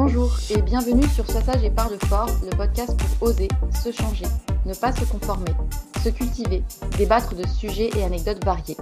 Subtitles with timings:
[0.00, 3.48] Bonjour et bienvenue sur Sois sage et parle fort, le podcast pour oser,
[3.82, 4.26] se changer,
[4.64, 5.50] ne pas se conformer,
[6.04, 6.62] se cultiver,
[6.96, 8.76] débattre de sujets et anecdotes variés.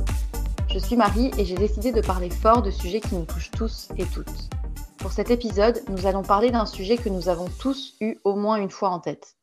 [0.69, 3.89] Je suis Marie et j'ai décidé de parler fort de sujets qui nous touchent tous
[3.97, 4.51] et toutes.
[4.99, 8.57] Pour cet épisode, nous allons parler d'un sujet que nous avons tous eu au moins
[8.57, 9.39] une fois en tête.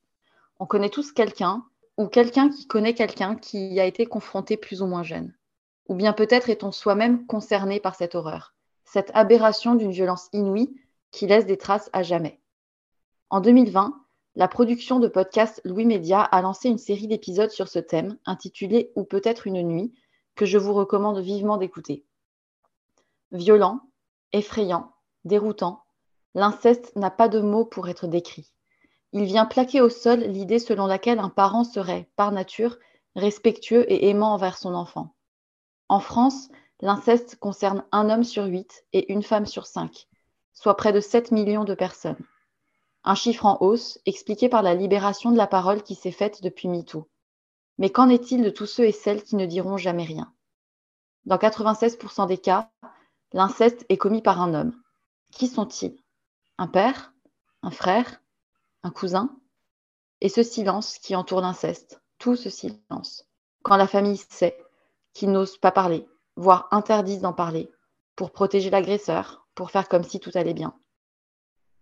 [0.60, 1.64] On connaît tous quelqu'un
[1.98, 5.34] ou quelqu'un qui connaît quelqu'un qui a été confronté plus ou moins jeune.
[5.88, 8.54] Ou bien peut-être est-on soi-même concerné par cette horreur,
[8.86, 10.70] cette aberration d'une violence inouïe
[11.14, 12.42] qui laisse des traces à jamais.
[13.30, 13.94] En 2020,
[14.36, 18.92] la production de podcast Louis Média a lancé une série d'épisodes sur ce thème intitulé
[18.96, 19.94] Ou peut-être une nuit,
[20.36, 22.04] que je vous recommande vivement d'écouter.
[23.32, 23.80] Violent,
[24.34, 24.92] effrayant,
[25.24, 25.84] déroutant,
[26.34, 28.52] l'inceste n'a pas de mots pour être décrit.
[29.12, 32.80] Il vient plaquer au sol l'idée selon laquelle un parent serait, par nature,
[33.16, 35.14] respectueux et aimant envers son enfant.
[35.90, 36.50] En France,
[36.82, 40.08] l'inceste concerne un homme sur huit et une femme sur cinq,
[40.54, 42.24] soit près de 7 millions de personnes.
[43.04, 46.70] Un chiffre en hausse, expliqué par la libération de la parole qui s'est faite depuis
[46.70, 47.10] MeToo.
[47.78, 50.34] Mais qu'en est-il de tous ceux et celles qui ne diront jamais rien?
[51.26, 52.70] Dans 96% des cas,
[53.34, 54.74] l'inceste est commis par un homme.
[55.32, 55.98] Qui sont-ils?
[56.58, 57.14] Un père?
[57.62, 58.22] Un frère?
[58.84, 59.36] Un cousin?
[60.22, 63.26] Et ce silence qui entoure l'inceste, tout ce silence,
[63.64, 64.58] quand la famille sait
[65.14, 67.72] qu'ils n'osent pas parler, voire interdisent d'en parler,
[68.16, 70.74] pour protéger l'agresseur, pour faire comme si tout allait bien.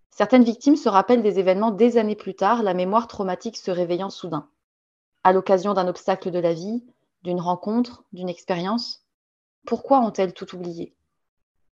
[0.10, 4.10] Certaines victimes se rappellent des événements des années plus tard, la mémoire traumatique se réveillant
[4.10, 4.50] soudain.
[5.24, 6.84] à l'occasion d'un obstacle de la vie,
[7.24, 9.06] d'une rencontre, d'une expérience
[9.66, 10.96] Pourquoi ont-elles tout oublié?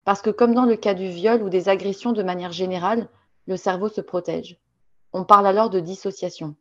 [0.05, 3.09] Parce que comme dans le cas du viol ou des agressions de manière générale,
[3.47, 4.61] le cerveau se protège.
[5.13, 6.57] On parle alors de dissociation.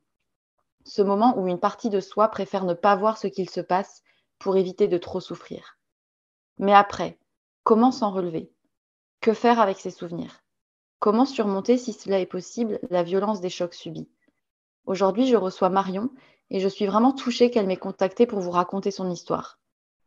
[0.84, 4.04] Ce moment où une partie de soi préfère ne pas voir ce qu'il se passe
[4.40, 5.78] pour éviter de trop souffrir.
[6.60, 7.18] Mais après,
[7.64, 8.52] comment s'en relever?
[9.22, 10.44] Que faire avec ces souvenirs?
[11.00, 14.10] Comment surmonter, si cela est possible, la violence des chocs subis?
[14.86, 16.10] Aujourd'hui, je reçois Marion
[16.50, 19.60] et je suis vraiment touchée qu'elle m'ait contactée pour vous raconter son histoire.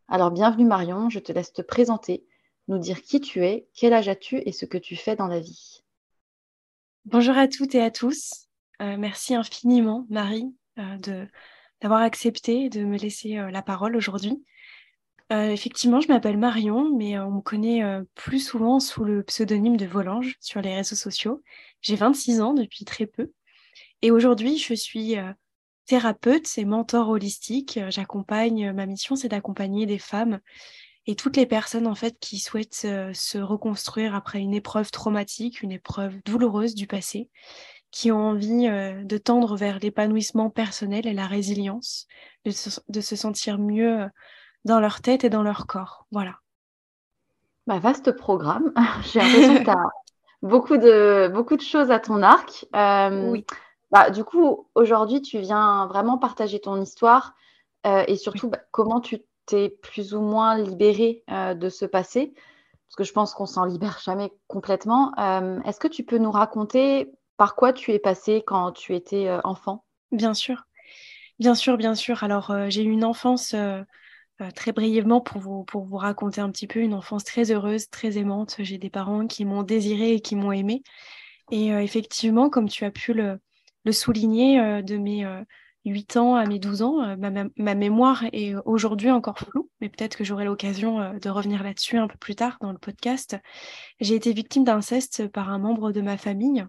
[0.07, 2.25] Alors bienvenue Marion, je te laisse te présenter,
[2.67, 5.39] nous dire qui tu es, quel âge as-tu et ce que tu fais dans la
[5.39, 5.83] vie.
[7.05, 8.47] Bonjour à toutes et à tous.
[8.81, 11.25] Euh, merci infiniment Marie euh,
[11.81, 14.43] d'avoir accepté de me laisser euh, la parole aujourd'hui.
[15.31, 17.83] Effectivement, je m'appelle Marion, mais on me connaît
[18.15, 21.43] plus souvent sous le pseudonyme de Volange sur les réseaux sociaux.
[21.81, 23.31] J'ai 26 ans depuis très peu.
[24.01, 25.15] Et aujourd'hui, je suis
[25.85, 27.79] thérapeute et mentor holistique.
[27.89, 30.39] J'accompagne, ma mission, c'est d'accompagner des femmes
[31.05, 35.71] et toutes les personnes en fait qui souhaitent se reconstruire après une épreuve traumatique, une
[35.71, 37.29] épreuve douloureuse du passé,
[37.89, 42.05] qui ont envie de tendre vers l'épanouissement personnel et la résilience,
[42.45, 44.07] de se, sentir mieux
[44.65, 46.05] dans leur tête et dans leur corps.
[46.11, 46.39] Voilà.
[47.67, 48.73] Bah, vaste programme.
[49.03, 49.89] J'ai l'impression que tu as
[50.41, 52.65] beaucoup de, beaucoup de choses à ton arc.
[52.73, 53.45] oui.
[53.91, 57.33] Bah, du coup, aujourd'hui, tu viens vraiment partager ton histoire
[57.87, 62.33] euh, et surtout bah, comment tu t'es plus ou moins libérée euh, de ce passé,
[62.35, 65.11] parce que je pense qu'on s'en libère jamais complètement.
[65.17, 69.29] Euh, est-ce que tu peux nous raconter par quoi tu es passée quand tu étais
[69.43, 69.85] enfant?
[70.11, 70.65] Bien sûr,
[71.39, 72.23] bien sûr, bien sûr.
[72.23, 73.55] Alors, j'ai eu une enfance
[74.55, 78.17] très brièvement pour vous, pour vous raconter un petit peu, une enfance très heureuse, très
[78.17, 78.55] aimante.
[78.59, 80.83] J'ai des parents qui m'ont désirée et qui m'ont aimée.
[81.51, 83.39] Et effectivement, comme tu as pu le,
[83.91, 85.25] souligner euh, de mes
[85.85, 87.01] 8 euh, ans à mes 12 ans.
[87.01, 87.15] Euh,
[87.57, 92.07] ma, mémoire est aujourd'hui encore floue, mais peut-être que j'aurai l'occasion de revenir là-dessus un
[92.07, 93.37] peu plus tard dans le podcast.
[93.99, 96.65] J'ai été victime d'inceste par un membre de ma famille.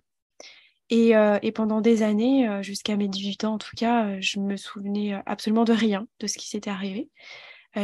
[0.92, 1.12] Et,
[1.54, 5.72] pendant des années, jusqu'à mes 18 ans en tout cas, je me souvenais absolument de
[5.72, 7.08] rien de ce qui s'était arrivé.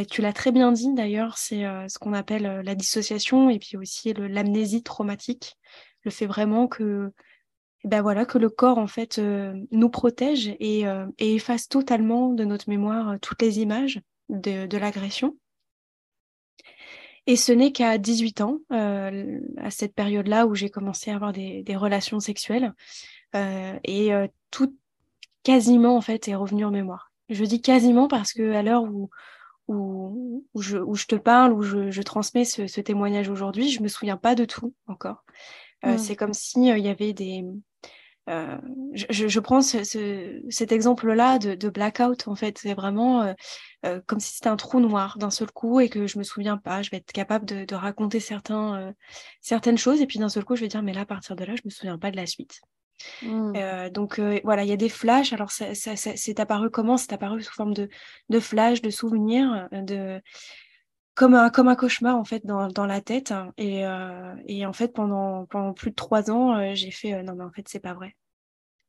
[0.09, 4.13] Tu l'as très bien dit d'ailleurs, c'est ce qu'on appelle la dissociation et puis aussi
[4.13, 5.57] l'amnésie traumatique.
[6.03, 7.11] Le fait vraiment que
[7.87, 12.43] ben voilà, que le corps en fait euh, nous protège euh, et, efface totalement de
[12.43, 15.37] notre mémoire euh, toutes les images de, l'agression.
[17.27, 21.75] Et ce n'est qu'à 18 ans, à cette période-là où j'ai commencé à avoir des,
[21.75, 22.73] relations sexuelles,
[23.33, 24.11] et
[24.49, 24.73] tout
[25.43, 27.11] quasiment en fait est revenu en mémoire.
[27.27, 29.09] Je dis quasiment parce que à l'heure où,
[29.67, 34.35] où, je, te parle, où je, transmets ce, ce témoignage aujourd'hui, je me souviens pas
[34.35, 35.23] de tout encore.
[35.83, 35.97] Mmh.
[35.97, 37.45] C'est comme s'il y avait des,
[38.29, 38.57] euh,
[38.93, 42.57] je, prends cet exemple-là de, blackout, en fait.
[42.57, 43.33] C'est vraiment euh,
[43.85, 46.57] euh, comme si c'était un trou noir d'un seul coup et que je me souviens
[46.57, 46.81] pas.
[46.81, 48.93] Je vais être capable de, raconter certains,
[49.41, 51.45] certaines choses et puis d'un seul coup, je vais dire, mais là, à partir de
[51.45, 52.61] là, je me souviens pas de la suite.
[53.21, 53.89] Mmh.
[53.89, 55.33] donc voilà, il y a des flashs.
[55.33, 56.97] Alors, c'est apparu comment?
[56.97, 57.89] C'est apparu sous forme de,
[58.29, 60.21] de flashs, de souvenirs, de
[61.17, 63.33] comme un, comme un cauchemar en fait dans, dans la tête.
[63.57, 67.23] Et, euh, et, en fait, pendant, pendant plus de trois ans, euh, j'ai fait euh,
[67.23, 68.15] non, mais en fait, c'est pas vrai.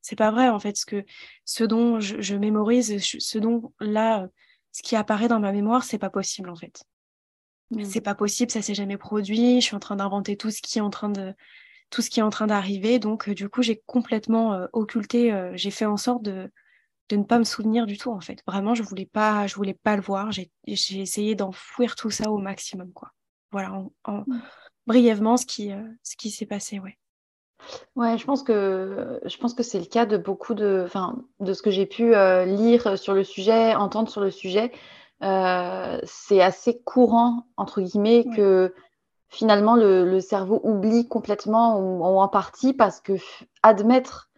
[0.01, 1.03] C'est pas vrai en fait ce, que,
[1.43, 4.27] ce dont je, je mémorise, ce dont là,
[4.71, 6.83] ce qui apparaît dans ma mémoire, c'est pas possible en fait.
[7.71, 7.83] Mmh.
[7.83, 9.59] C'est pas possible, ça s'est jamais produit.
[9.59, 11.33] Je suis en train d'inventer tout ce qui est en train de
[11.89, 12.99] tout ce qui est en train d'arriver.
[12.99, 16.49] Donc, du coup, j'ai complètement occulté, j'ai fait en sorte de,
[17.09, 18.41] de ne pas me souvenir du tout en fait.
[18.47, 20.31] Vraiment, je voulais pas, je voulais pas le voir.
[20.31, 23.09] J'ai essayé d'enfouir tout ça au maximum quoi.
[23.51, 24.41] Voilà, en, mmh.
[24.85, 26.97] brièvement ce qui, euh, ce qui s'est passé, ouais.
[27.95, 31.53] Ouais, je pense que je pense que c'est le cas de beaucoup de, enfin, de
[31.53, 34.71] ce que j'ai pu euh, lire sur le sujet, entendre sur le sujet.
[35.23, 38.73] Euh, c'est assez courant entre guillemets que
[39.29, 43.13] finalement le, cerveau oublie complètement ou, ou, en partie parce que
[43.63, 44.29] admettre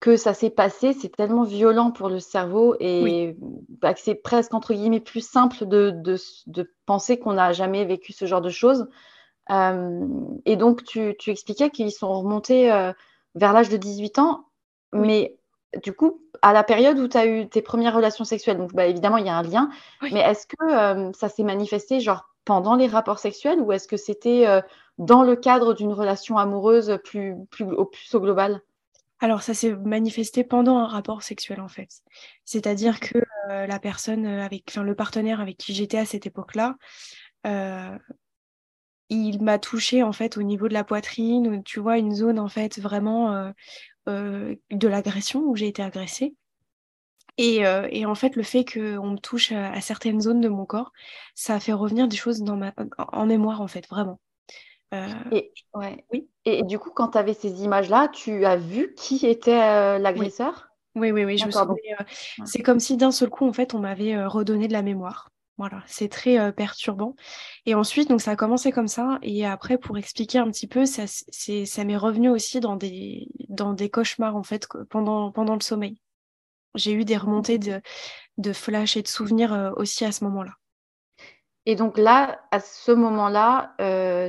[0.00, 3.36] que ça s'est passé, c'est tellement violent pour le cerveau et
[3.68, 5.92] bah, que c'est presque entre guillemets plus simple de,
[6.46, 8.88] de, penser qu'on n'a jamais vécu ce genre de choses.
[9.50, 10.06] Euh,
[10.46, 12.92] et donc, tu, tu expliquais qu'ils sont remontés euh,
[13.34, 14.46] vers l'âge de 18 ans,
[14.94, 15.36] mais
[15.82, 18.86] du coup, à la période où tu as eu tes premières relations sexuelles, donc bah,
[18.86, 19.68] évidemment, il y a un lien,
[20.00, 23.96] mais est-ce que euh, ça s'est manifesté genre pendant les rapports sexuels ou est-ce que
[23.96, 24.46] c'était
[24.98, 28.60] dans le cadre d'une relation amoureuse plus, plus, au, plus au global?
[29.22, 32.02] Alors, ça s'est manifesté pendant un rapport sexuel, en fait.
[32.46, 33.18] C'est-à-dire que
[33.50, 36.76] euh, la personne euh, avec, enfin, le partenaire avec qui j'étais à cette époque-là,
[37.46, 37.98] euh,
[39.10, 42.48] il m'a touché en fait au niveau de la poitrine, tu vois, une zone en
[42.48, 43.52] fait vraiment
[44.06, 46.36] de l'agression où j'ai été agressée.
[47.38, 50.92] Et, en fait, le fait qu'on me touche à, certaines zones de mon corps,
[51.34, 52.72] ça a fait revenir des choses dans ma,
[53.12, 54.20] en mémoire, en fait, vraiment.
[54.92, 56.04] et, ouais.
[56.12, 56.28] oui.
[56.44, 60.68] et, du coup, quand tu avais ces images-là, tu as vu qui était l'agresseur?
[60.96, 61.96] Oui, oui, oui, je me souviens.
[62.44, 65.30] C'est comme si d'un seul coup, en fait, on m'avait redonné de la mémoire.
[65.60, 67.16] Voilà, c'est très perturbant.
[67.66, 69.18] Et ensuite, donc ça a commencé comme ça.
[69.20, 73.74] Et après, pour expliquer un petit peu, ça, ça m'est revenu aussi dans des, dans
[73.74, 76.00] des cauchemars, en fait, pendant, pendant le sommeil.
[76.74, 77.80] J'ai eu des remontées de,
[78.38, 80.52] de flash et de souvenirs aussi à ce moment-là.
[81.66, 83.74] Et donc là, à ce moment-là,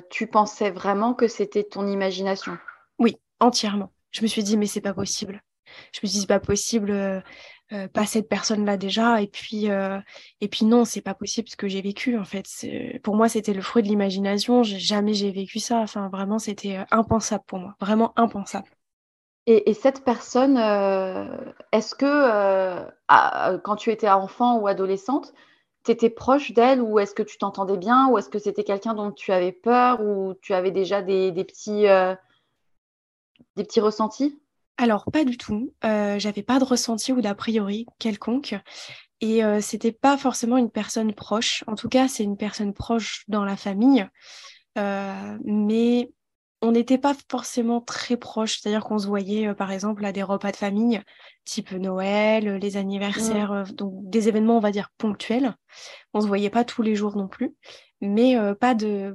[0.10, 2.58] tu pensais vraiment que c'était ton imagination?
[3.00, 3.92] Oui, entièrement.
[4.12, 5.42] Je me suis dit, mais c'est pas possible.
[5.94, 7.22] Je me dis c'est pas possible euh,
[7.74, 9.22] euh, pas cette personne là déjà.
[9.22, 10.00] Et puis euh,
[10.42, 12.46] et puis non c'est pas possible ce que j'ai vécu en fait.
[13.04, 14.64] Pour moi c'était le fruit de l'imagination.
[14.64, 15.80] Jamais j'ai vécu ça.
[15.80, 17.76] Enfin vraiment c'était impensable pour moi.
[17.80, 18.70] Vraiment impensable
[19.48, 20.58] et, cette personne
[21.72, 25.34] est-ce que quand tu étais enfant ou adolescente
[25.84, 28.94] tu étais proche d'elle ou est-ce que tu t'entendais bien ou est-ce que c'était quelqu'un
[28.94, 31.88] dont tu avais peur ou tu avais déjà des, petits
[33.56, 34.40] des petits ressentis?
[34.82, 35.74] Alors, pas du tout.
[35.84, 38.56] Euh, j'avais pas de ressenti ou d'a priori quelconque.
[39.20, 41.64] Et euh, c'était pas forcément une personne proche.
[41.68, 44.08] En tout cas, c'est une personne proche dans la famille.
[44.80, 46.12] Euh, mais
[46.62, 48.60] on n'était pas forcément très proches.
[48.60, 51.02] C'est-à-dire qu'on se voyait, par exemple, à des repas de famille,
[51.46, 55.56] type Noël, les anniversaires, donc des événements, on va dire, ponctuels.
[56.14, 57.56] On se voyait pas tous les jours non plus.
[58.02, 59.14] Mais pas de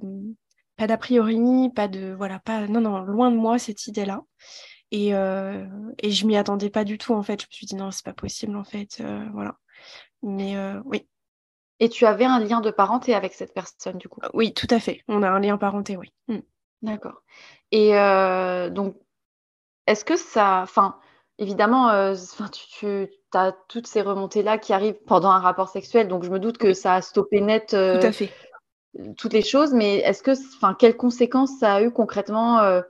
[0.77, 4.23] pas d'a priori, pas de voilà, pas non non, loin de moi cette idée-là.
[4.93, 5.67] Et, euh,
[5.99, 7.43] et je m'y attendais pas du tout, en fait.
[7.43, 8.99] Je me suis dit, non, c'est pas possible, en fait.
[9.01, 9.57] Euh, voilà.
[10.23, 11.09] Mais euh, oui.
[11.81, 14.21] Et tu avais un lien de parenté avec cette personne, du coup?
[14.33, 15.03] Oui, tout à fait.
[15.09, 16.13] On a un lien parenté, oui.
[16.29, 16.39] Mmh.
[16.83, 17.23] D'accord.
[17.73, 17.93] Et
[18.71, 18.97] donc,
[19.87, 20.61] est-ce que ça.
[20.63, 20.97] Enfin,
[21.39, 22.15] évidemment,
[22.53, 26.59] tu, as toutes ces remontées-là qui arrivent pendant un rapport sexuel, donc je me doute
[26.59, 27.71] que ça a stoppé net.
[27.71, 28.31] tout à fait.
[29.19, 30.33] Toutes les choses, mais est-ce que.
[30.57, 32.83] Enfin, quelles conséquences ça a eu concrètement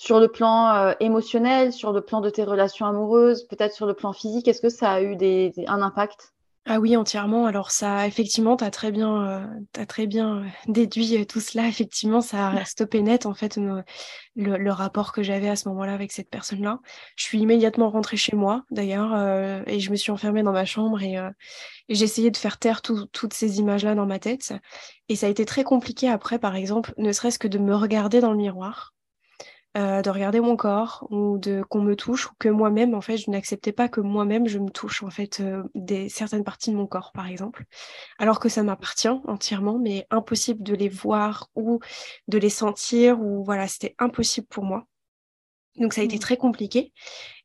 [0.00, 3.92] sur le plan euh, émotionnel, sur le plan de tes relations amoureuses, peut-être sur le
[3.92, 6.32] plan physique, est-ce que ça a eu des, un impact?
[6.66, 7.46] Ah oui, entièrement.
[7.46, 9.46] Alors ça, effectivement, tu as très bien, euh,
[9.78, 11.66] as très bien euh, déduit tout cela.
[11.66, 13.58] Effectivement, ça a stoppé net, en fait,
[14.36, 16.78] le, rapport que j'avais à ce moment-là avec cette personne-là.
[17.16, 19.16] Je suis immédiatement rentrée chez moi, d'ailleurs,
[19.66, 21.16] et je me suis enfermée dans ma chambre et,
[21.88, 24.52] essayé de faire taire toutes ces images-là dans ma tête.
[25.08, 28.20] Et ça a été très compliqué après, par exemple, ne serait-ce que de me regarder
[28.20, 28.94] dans le miroir
[29.76, 33.16] euh, de regarder mon corps ou de qu'on me touche ou que moi-même en fait
[33.16, 36.76] je n'acceptais pas que moi-même je me touche en fait euh, des certaines parties de
[36.76, 37.66] mon corps par exemple
[38.18, 41.78] alors que ça m'appartient entièrement mais impossible de les voir ou
[42.26, 44.86] de les sentir ou voilà c'était impossible pour moi
[45.76, 46.18] donc ça a été mmh.
[46.18, 46.92] très compliqué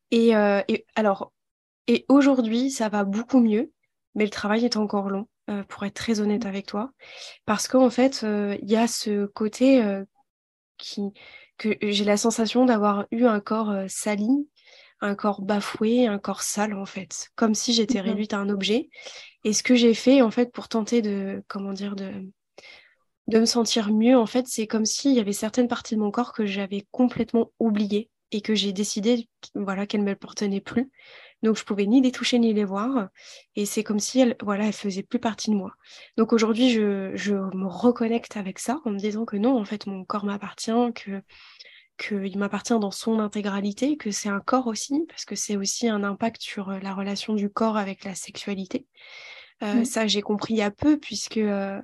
[0.09, 1.31] et, euh, et alors
[1.85, 3.71] et aujourd'hui ça va beaucoup mieux
[4.15, 5.27] mais le travail est encore long
[5.67, 6.47] pour être très honnête mmh.
[6.47, 6.89] avec toi
[7.45, 10.03] parce qu'en fait il y a ce côté
[10.77, 11.13] qui
[11.57, 14.47] que j'ai la sensation d'avoir eu un corps sali,
[15.01, 18.89] un corps bafoué, un corps sale en fait, comme si j'étais réduite à un objet.
[19.43, 22.11] Et ce que j'ai fait en fait pour tenter de, comment dire, de,
[23.27, 26.11] de me sentir mieux, en fait, c'est comme s'il y avait certaines parties de mon
[26.11, 30.91] corps que j'avais complètement oubliées et que j'ai décidé, voilà, qu'elles ne m'appartenaient plus.
[31.43, 33.09] Donc, je pouvais ni les toucher ni les voir.
[33.55, 35.73] Et c'est comme si elles, voilà, elles faisaient plus partie de moi.
[36.17, 39.85] Donc, aujourd'hui, je, je, me reconnecte avec ça en me disant que non, en fait,
[39.85, 41.21] mon corps m'appartient, que
[41.97, 46.03] qu'il m'appartient dans son intégralité, que c'est un corps aussi, parce que c'est aussi un
[46.03, 48.85] impact sur euh, la relation du corps avec la sexualité.
[49.63, 49.85] Euh, mmh.
[49.85, 51.81] Ça, j'ai compris il y a peu, puisque euh,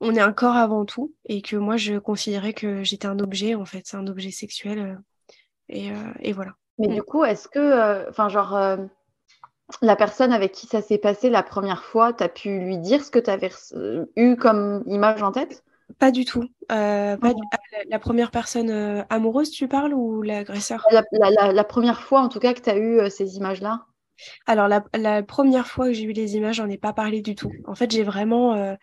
[0.00, 3.54] on est un corps avant tout, et que moi, je considérais que j'étais un objet,
[3.54, 4.98] en fait, c'est un objet sexuel.
[5.68, 6.56] et, et voilà.
[6.80, 6.94] Mais mm.
[6.94, 8.78] du coup, est-ce que, euh, enfin, genre, euh,
[9.82, 13.04] la personne avec qui ça s'est passé la première fois, tu as pu lui dire
[13.04, 15.62] ce que tu avais euh, eu comme image en tête?
[15.98, 16.44] Pas du tout.
[16.68, 17.34] Pas ah,
[17.88, 20.86] la, première personne amoureuse, tu parles, ou l'agresseur?
[20.90, 23.84] La, première fois, en tout cas, que tu as eu ces images-là?
[24.46, 27.50] Alors, la, première fois que j'ai eu les images, j'en ai pas parlé du tout.
[27.66, 28.76] En fait, j'ai vraiment,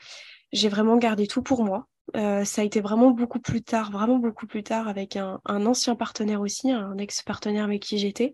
[0.52, 1.88] j'ai vraiment gardé tout pour moi.
[2.16, 5.96] Euh, ça a été vraiment beaucoup plus tard, vraiment beaucoup plus tard, avec un, ancien
[5.96, 8.34] partenaire aussi, un ex-partenaire avec qui j'étais.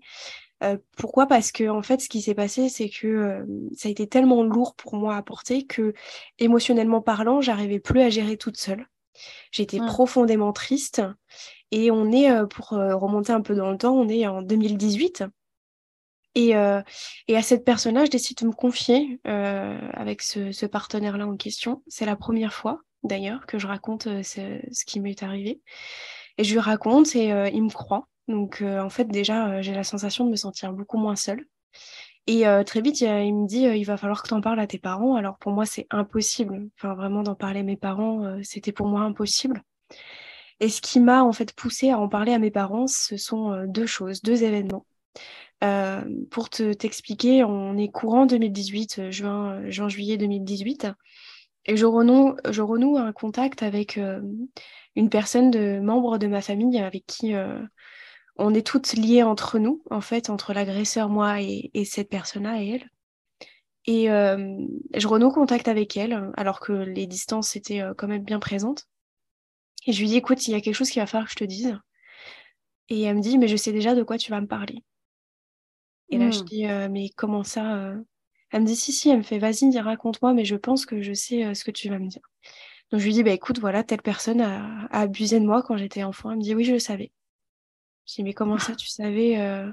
[0.63, 1.25] Euh, pourquoi?
[1.27, 4.44] Parce que en fait, ce qui s'est passé, c'est que euh, ça a été tellement
[4.44, 5.94] lourd pour moi à porter que,
[6.39, 8.88] émotionnellement parlant, j'arrivais plus à gérer toute seule.
[9.51, 9.88] J'étais mmh.
[9.88, 11.01] profondément triste.
[11.72, 15.24] Et on est, pour remonter un peu dans le temps, on est en 2018.
[16.36, 21.36] Et, et à cette personne-là, je décide de me confier avec ce, ce partenaire-là en
[21.36, 21.82] question.
[21.88, 25.62] C'est la première fois d'ailleurs, que je raconte euh, ce, qui m'est arrivé.
[26.38, 28.07] Et je lui raconte et euh, il me croit.
[28.27, 31.45] Donc euh, en fait déjà, j'ai la sensation de me sentir beaucoup moins seule.
[32.25, 34.79] Et très vite, il, me dit, il va falloir que tu en parles à tes
[34.79, 35.15] parents.
[35.15, 36.69] Alors pour moi, c'est impossible.
[36.77, 39.62] Enfin, vraiment, d'en parler à mes parents, c'était pour moi impossible.
[40.62, 43.65] Et ce qui m'a en fait poussé à en parler à mes parents, ce sont
[43.67, 44.86] deux choses, deux événements.
[46.31, 50.88] pour te t'expliquer, on est courant 2018, juin, juin, juillet 2018,
[51.65, 54.00] et je renoue, je renoue un contact avec
[54.96, 57.34] une personne de membre de ma famille avec qui
[58.36, 62.70] on est toutes liées entre nous, en fait, entre l'agresseur, moi et, cette personne-là et
[62.70, 62.89] elle.
[63.86, 68.88] Et je renoue contact avec elle, alors que les distances étaient quand même bien présentes.
[69.86, 71.43] Et je lui dis, écoute, il y a quelque chose qu'il va falloir que je
[71.43, 71.77] te dise.
[72.89, 74.84] Et elle me dit, mais je sais déjà de quoi tu vas me parler.
[76.10, 76.46] Et là, je hmm.
[76.46, 77.96] dis, mais comment ça
[78.53, 81.13] Elle me dit, si, si, elle me fait, vas-y, raconte-moi, mais je pense que je
[81.13, 82.22] sais ce que tu vas me dire.
[82.91, 85.75] Donc je lui dis, bah écoute, voilà, telle personne a, a abusé de moi quand
[85.75, 86.29] j'étais enfant.
[86.29, 87.12] Elle me dit, oui, je le savais.
[88.07, 89.67] Je dis, mais comment ça, tu savais euh?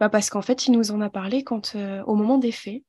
[0.00, 2.82] bah Parce qu'en fait, il nous en a parlé quand, euh, au moment des faits.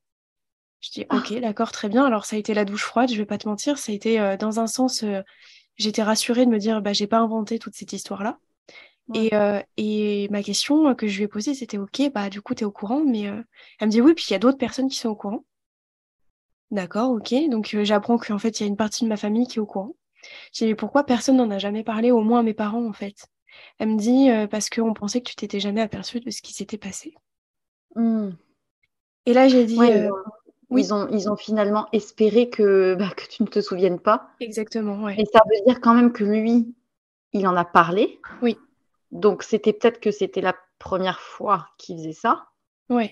[0.80, 1.40] Je dis, ok, ah.
[1.40, 2.06] d'accord, très bien.
[2.06, 3.78] Alors, ça a été la douche froide, je vais pas te mentir.
[3.78, 5.04] Ça a été, euh, dans un sens,
[5.76, 7.92] j'étais rassurée de me dire, bah, j'ai pas inventé toute cette
[9.14, 9.64] histoire-là.
[9.76, 12.62] Et, et, ma question que je lui ai posée, c'était, ok, bah, du coup, tu
[12.62, 13.22] es au courant, mais
[13.80, 15.44] elle me dit, oui, puis il y a d'autres personnes qui sont au courant.
[16.70, 17.34] D'accord, ok.
[17.48, 19.66] Donc, j'apprends qu'en fait, il y a une partie de ma famille qui est au
[19.66, 19.94] courant.
[20.52, 23.26] Dis, mais pourquoi personne n'en a jamais parlé, au moins à mes parents, en fait?
[23.78, 26.52] Elle me dit euh, parce qu'on pensait que tu t'étais jamais aperçu de ce qui
[26.52, 27.14] s'était passé.
[27.94, 28.30] Hmm.
[29.24, 29.80] Et là, j'ai dit.
[29.80, 30.10] Euh,
[30.70, 34.30] ils, ont, ils ont finalement espéré que, bah, que tu ne te souviennes pas.
[34.40, 35.14] Exactement, ouais.
[35.18, 36.74] Et ça veut dire quand même que lui,
[37.32, 38.20] il en a parlé.
[38.42, 38.58] Oui.
[39.20, 42.46] Donc, c'était peut-être que c'était la première fois qu'il faisait ça.
[42.88, 43.10] Oui.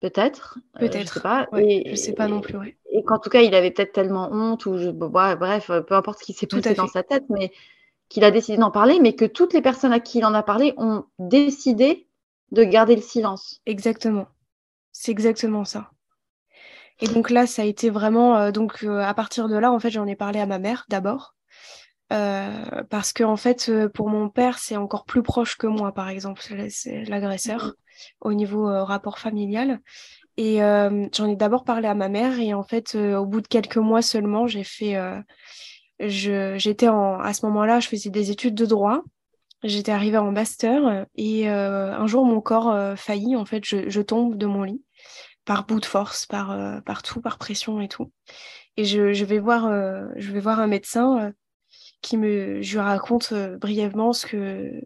[0.00, 0.58] Peut-être.
[0.76, 1.08] Euh, peut-être.
[1.08, 1.48] je sais pas.
[1.56, 2.76] et, je sais pas non plus, ouais.
[2.92, 6.24] Et qu'en tout cas, il avait peut-être tellement honte ou je, bref, peu importe ce
[6.24, 7.52] qui s'est passé dans sa tête, mais
[8.08, 10.42] qu'il a décidé d'en parler, mais que toutes les personnes à qui il en a
[10.42, 12.06] parlé ont décidé
[12.52, 13.60] de garder le silence.
[13.66, 14.28] Exactement.
[14.92, 15.90] C'est exactement ça.
[17.00, 18.36] Et donc là, ça a été vraiment.
[18.36, 20.86] Euh, donc euh, à partir de là, en fait, j'en ai parlé à ma mère
[20.88, 21.34] d'abord.
[22.12, 26.08] Euh, parce que en fait, pour mon père, c'est encore plus proche que moi, par
[26.08, 27.72] exemple, c'est l'agresseur mmh.
[28.22, 29.80] au niveau rapport familial.
[30.36, 33.76] Et j'en ai d'abord parlé à ma mère, et en fait, au bout de quelques
[33.76, 34.96] mois seulement, j'ai fait
[36.00, 39.02] j'étais en, à ce moment-là, je faisais des études de droit.
[39.64, 43.34] J'étais arrivée en master et euh, un jour mon corps euh, faillit.
[43.34, 44.82] En fait, je, je, tombe de mon lit
[45.44, 48.12] par bout de force, par, euh, par tout, par pression et tout.
[48.76, 49.64] Et je, je vais voir,
[50.14, 51.32] je vais voir un médecin
[52.00, 54.80] qui me, je lui raconte brièvement ce que,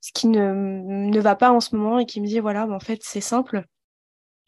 [0.00, 2.80] ce qui ne, ne va pas en ce moment et qui me dit voilà, en
[2.80, 3.64] fait, c'est simple.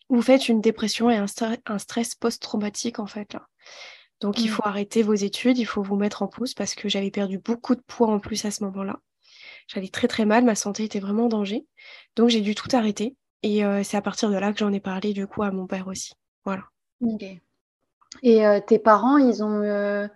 [0.08, 1.26] Vous faites une dépression et un,
[1.66, 3.48] un stress post-traumatique en fait là.
[4.20, 4.54] Donc il mmh.
[4.54, 7.74] faut arrêter vos études, il faut vous mettre en pause parce que j'avais perdu beaucoup
[7.74, 9.00] de poids en plus à ce moment-là.
[9.66, 11.66] J'allais très très mal, ma santé était vraiment en danger.
[12.16, 13.16] Donc j'ai dû tout arrêter.
[13.42, 15.66] Et euh, c'est à partir de là que j'en ai parlé du coup à mon
[15.66, 16.12] père aussi.
[16.44, 16.64] Voilà.
[17.00, 17.24] Ok.
[18.22, 20.06] Et euh, tes parents, ils ont euh,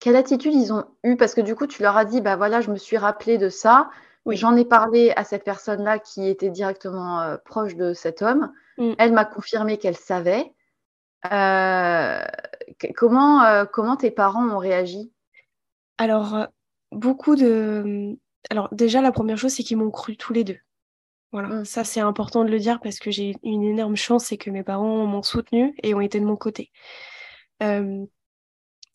[0.00, 2.60] quelle attitude ils ont eu Parce que du coup, tu leur as dit, bah voilà,
[2.60, 3.90] je me suis rappelé de ça.
[4.24, 4.36] Oui.
[4.36, 8.52] J'en ai parlé à cette personne-là qui était directement proche de cet homme.
[8.78, 8.92] Mmh.
[8.98, 10.52] Elle m'a confirmé qu'elle savait.
[11.32, 12.20] Euh,
[12.96, 15.12] comment, euh, comment tes parents ont réagi?
[15.98, 16.46] Alors, euh,
[16.92, 18.16] beaucoup de.
[18.50, 20.58] Alors, déjà, la première chose, c'est qu'ils m'ont cru tous les deux.
[21.32, 21.64] Voilà, mmh.
[21.66, 24.62] ça c'est important de le dire parce que j'ai une énorme chance, c'est que mes
[24.62, 26.70] parents m'ont soutenue et ont été de mon côté.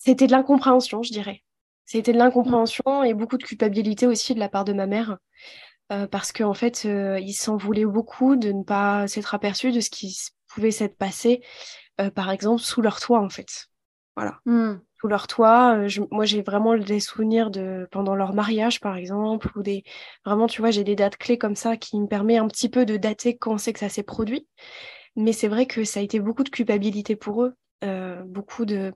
[0.04, 1.44] C'était de l'incompréhension, je dirais.
[1.86, 5.18] C'était de l'incompréhension et beaucoup de culpabilité aussi de la part de ma mère.
[6.12, 10.18] parce qu'en fait, ils s'en voulaient beaucoup de ne pas s'être aperçus de ce qui
[10.48, 11.42] pouvait s'être passé
[12.02, 13.68] euh, par exemple, sous leur toit, en fait.
[14.16, 14.40] Voilà.
[14.46, 14.76] Hmm.
[15.00, 19.52] Sous leur toit, euh, moi j'ai vraiment des souvenirs de pendant leur mariage, par exemple,
[19.56, 19.84] ou des
[20.26, 22.86] vraiment, tu vois, j'ai des dates clés comme ça qui me permet un petit peu
[22.86, 24.48] de dater quand c'est que ça s'est produit.
[25.16, 28.94] Mais c'est vrai que ça a été beaucoup de culpabilité pour eux, euh, beaucoup de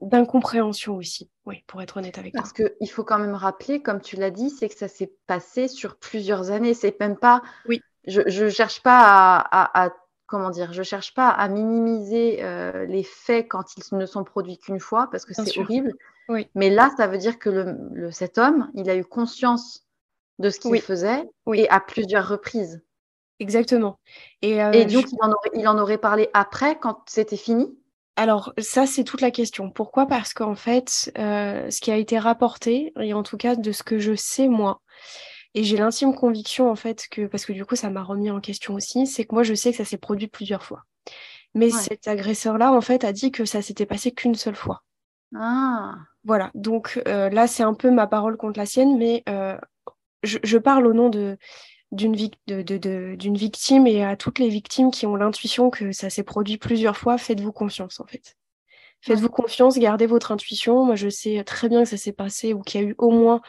[0.00, 2.42] d'incompréhension aussi, oui, pour être honnête avec toi.
[2.42, 5.68] Parce qu'il faut quand même rappeler, comme tu l'as dit, c'est que ça s'est passé
[5.68, 6.74] sur plusieurs années.
[6.74, 7.42] C'est même pas.
[7.68, 7.82] Oui.
[8.06, 9.90] Je ne cherche pas à, à
[10.28, 14.58] comment dire, je cherche pas à minimiser euh, les faits quand ils ne sont produits
[14.58, 15.94] qu'une fois parce que c'est horrible.
[16.28, 16.46] Oui.
[16.54, 19.86] Mais là, ça veut dire que le, cet homme, il a eu conscience
[20.38, 22.82] de ce qu'il faisait et à plusieurs reprises.
[23.40, 23.98] Exactement.
[24.42, 25.06] Et, euh, donc,
[25.54, 27.76] il, en aurait, parlé après, quand c'était fini?
[28.18, 29.70] Alors, ça, c'est toute la question.
[29.70, 30.06] Pourquoi?
[30.06, 33.84] Parce qu'en fait, euh, ce qui a été rapporté, et en tout cas de ce
[33.84, 34.80] que je sais moi,
[35.54, 38.40] et j'ai l'intime conviction, en fait, que, parce que du coup, ça m'a remis en
[38.40, 40.82] question aussi, c'est que moi, je sais que ça s'est produit plusieurs fois.
[41.54, 44.82] Mais cet agresseur-là, en fait, a dit que ça s'était passé qu'une seule fois.
[45.36, 45.94] Ah.
[46.24, 46.50] Voilà.
[46.54, 49.56] Donc euh, là, c'est un peu ma parole contre la sienne, mais euh,
[50.24, 51.38] je, parle au nom de,
[51.92, 52.14] d'une
[53.36, 57.18] victime et à toutes les victimes qui ont l'intuition que ça s'est produit plusieurs fois,
[57.18, 58.36] faites-vous confiance en fait.
[59.00, 60.84] Faites-vous confiance, gardez votre intuition.
[60.84, 63.10] Moi, je sais très bien que ça s'est passé ou qu'il y a eu au
[63.10, 63.40] moins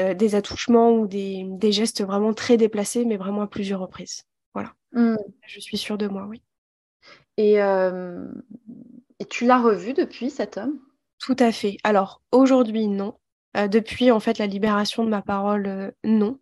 [0.00, 4.24] euh, des attouchements ou des, gestes vraiment très déplacés, mais vraiment à plusieurs reprises.
[4.54, 4.74] Voilà.
[4.92, 5.16] Mmh.
[5.46, 6.42] Je suis sûre de moi, oui.
[7.38, 8.26] Et, euh,
[9.18, 10.78] et tu l'as revu depuis cet homme?
[11.18, 11.78] Tout à fait.
[11.84, 13.18] Alors, aujourd'hui, non.
[13.56, 16.38] Euh, depuis, en fait, la libération de ma parole, non.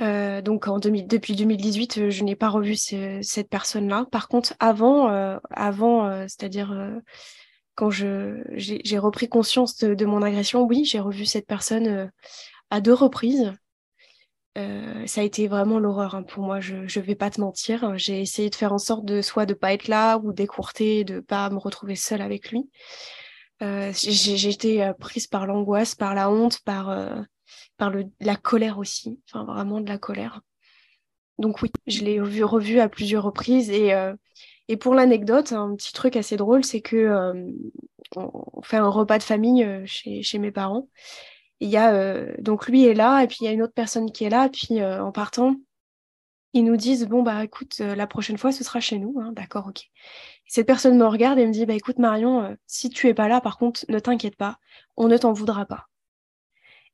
[0.00, 4.06] Donc en depuis 2018, je n'ai pas revu cette personne-là.
[4.10, 5.08] Par contre, avant,
[5.50, 7.00] avant c'est-à-dire
[7.74, 12.10] quand j'ai repris conscience de, mon agression, oui, j'ai revu cette personne
[12.70, 13.52] à deux reprises.
[14.54, 17.98] ça a été vraiment l'horreur hein, pour moi, je ne vais pas te mentir.
[17.98, 21.18] J'ai essayé de faire en sorte de soit de pas être là ou d'écourter, de
[21.18, 22.70] pas me retrouver seule avec lui.
[23.60, 27.26] j'ai été prise par l'angoisse, par la honte, par
[27.76, 30.42] par le, la colère aussi, enfin vraiment de la colère.
[31.38, 34.14] Donc oui, je l'ai revu, revu, à plusieurs reprises et, euh,
[34.68, 37.50] et pour l'anecdote, un petit truc assez drôle, c'est que euh,
[38.16, 40.88] on fait un repas de famille euh, chez, chez, mes parents.
[41.60, 44.12] Il y a donc lui est là et puis il y a une autre personne
[44.12, 44.46] qui est là.
[44.46, 45.56] Et puis en partant,
[46.52, 49.66] ils nous disent bon bah écoute, la prochaine fois ce sera chez nous, hein, d'accord,
[49.68, 49.80] ok.
[50.46, 53.40] cette personne me regarde et me dit bah écoute Marion, si tu es pas là,
[53.40, 54.58] par contre, ne t'inquiète pas,
[54.96, 55.88] on ne t'en voudra pas.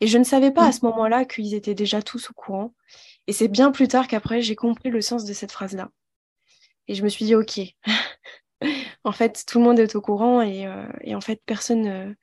[0.00, 0.72] Et je ne savais pas à mmh.
[0.72, 2.74] ce moment-là qu'ils étaient déjà tous au courant.
[3.26, 5.90] Et c'est bien plus tard qu'après, j'ai compris le sens de cette phrase-là.
[6.88, 7.60] Et je me suis dit, OK,
[9.04, 12.14] en fait, tout le monde est au courant et, euh, en fait, personne ne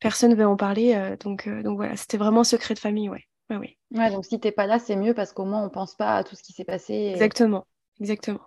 [0.00, 0.94] personne veut en parler.
[0.94, 3.24] Euh, donc, euh, donc voilà, c'était vraiment secret de famille, ouais.
[3.50, 6.16] Ouais, ouais donc si t'es pas là, c'est mieux parce qu'au moins, on pense pas
[6.16, 7.10] à tout ce qui s'est passé.
[7.12, 7.66] Exactement.
[8.00, 8.40] Exactement.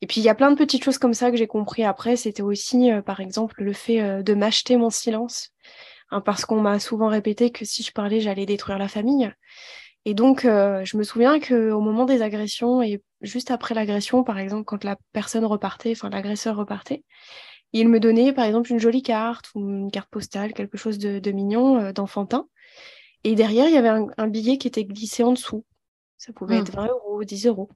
[0.00, 2.14] Et puis il y a plein de petites choses comme ça que j'ai compris après.
[2.16, 5.53] C'était aussi, par exemple, le fait de m'acheter mon silence.
[6.10, 9.32] Hein, parce qu'on m'a souvent répété que si je parlais, j'allais détruire la famille.
[10.04, 14.38] Et donc, euh, je me souviens qu'au moment des agressions et juste après l'agression, par
[14.38, 17.04] exemple, quand la personne repartait, enfin l'agresseur repartait,
[17.72, 21.30] il me donnait par exemple une jolie carte ou une carte postale, quelque chose de,
[21.32, 22.48] mignon, euh, d'enfantin.
[23.24, 25.64] Et derrière, il y avait un, billet qui était glissé en dessous.
[26.18, 26.88] Ça pouvait être 20 mmh.
[26.88, 27.70] euros, 10 euros.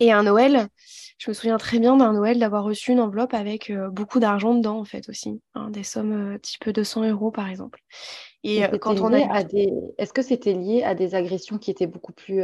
[0.00, 0.68] Et un Noël,
[1.18, 4.54] je me souviens très bien d'un Noël d'avoir reçu une enveloppe avec euh, beaucoup d'argent
[4.54, 5.40] dedans, en fait, aussi.
[5.54, 7.80] Hein, des sommes euh, type 200 euros, par exemple.
[8.42, 9.44] Et, euh, quand on a.
[9.44, 9.72] Des...
[9.98, 12.40] Est-ce que c'était lié à des agressions qui étaient beaucoup plus.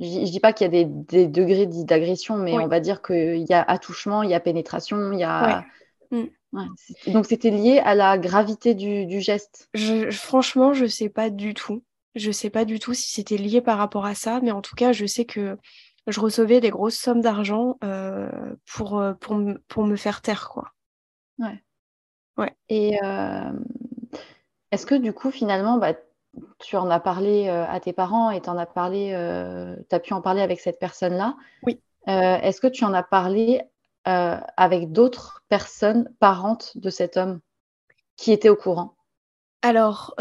[0.00, 3.46] Je, ne dis pas qu'il y a des, degrés d'agression, mais on va dire qu'il
[3.48, 5.64] y a attouchement, il y a pénétration, il y a.
[6.10, 6.24] Mm.
[7.08, 9.68] Donc c'était lié à la gravité du, geste.
[9.74, 11.82] Je, franchement, je sais pas du tout.
[12.14, 14.74] Je sais pas du tout si c'était lié par rapport à ça, mais en tout
[14.74, 15.56] cas, je sais que
[16.06, 18.30] je recevais des grosses sommes d'argent euh,
[18.66, 20.72] pour, euh, pour, pour, me faire taire, quoi.
[21.38, 21.62] Ouais.
[22.36, 22.54] Ouais.
[22.68, 23.52] Et euh,
[24.70, 25.94] est-ce que du coup, finalement, bah,
[26.60, 29.10] tu en as parlé à tes parents et tu en as parlé,
[29.88, 31.80] tu as pu en parler avec cette personne-là Oui.
[32.06, 33.62] est-ce que tu en as parlé
[34.04, 37.40] avec d'autres personnes parentes de cet homme
[38.16, 38.94] qui étaient au courant?
[39.62, 40.14] Alors,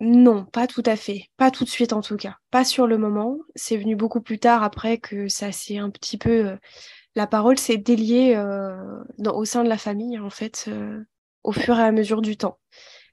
[0.00, 1.26] non, pas tout à fait.
[1.36, 2.36] Pas tout de suite en tout cas.
[2.50, 3.38] Pas sur le moment.
[3.54, 6.46] C'est venu beaucoup plus tard après que ça s'est un petit peu...
[6.46, 6.56] Euh,
[7.16, 8.76] la parole s'est déliée euh,
[9.32, 11.00] au sein de la famille en fait euh,
[11.44, 12.58] au fur et à mesure du temps.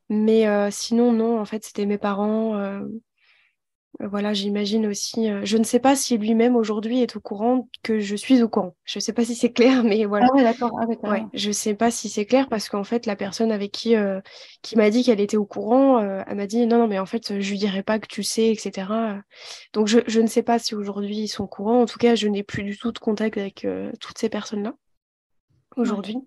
[0.09, 2.81] Mais sinon non, en fait c'était mes parents,
[3.99, 5.29] voilà, j'imagine aussi.
[5.29, 8.47] Euh, je ne sais pas si lui-même aujourd'hui est au courant que je suis au
[8.47, 8.75] courant.
[8.85, 10.27] Je ne sais pas si c'est clair, mais voilà.
[10.29, 10.71] Ah ouais, d'accord.
[10.79, 13.71] Ah ouais, je ne sais pas si c'est clair parce qu'en fait, la personne avec
[13.71, 14.21] qui euh,
[14.61, 17.39] qui m'a dit qu'elle était au courant, elle m'a dit non, non, mais en fait,
[17.39, 19.21] je lui dirai pas que tu sais, etc.
[19.73, 21.81] Donc, je, je ne sais pas si aujourd'hui ils sont au courant.
[21.81, 23.67] En tout cas, je n'ai plus du tout de contact avec
[23.99, 24.73] toutes ces personnes-là
[25.75, 26.17] aujourd'hui.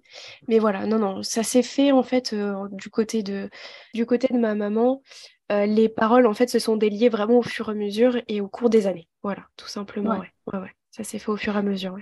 [0.49, 2.35] Mais voilà, non, non, ça s'est fait en fait
[2.73, 3.49] du côté de
[3.95, 5.03] du côté de ma maman.
[5.53, 8.41] Euh, les paroles, en fait, se sont déliées vraiment au fur et à mesure et
[8.41, 9.09] au cours des années.
[9.23, 10.19] Voilà, tout simplement.
[10.19, 10.33] Ouais.
[10.53, 11.97] Ouais, Ça s'est fait au fur et à mesure.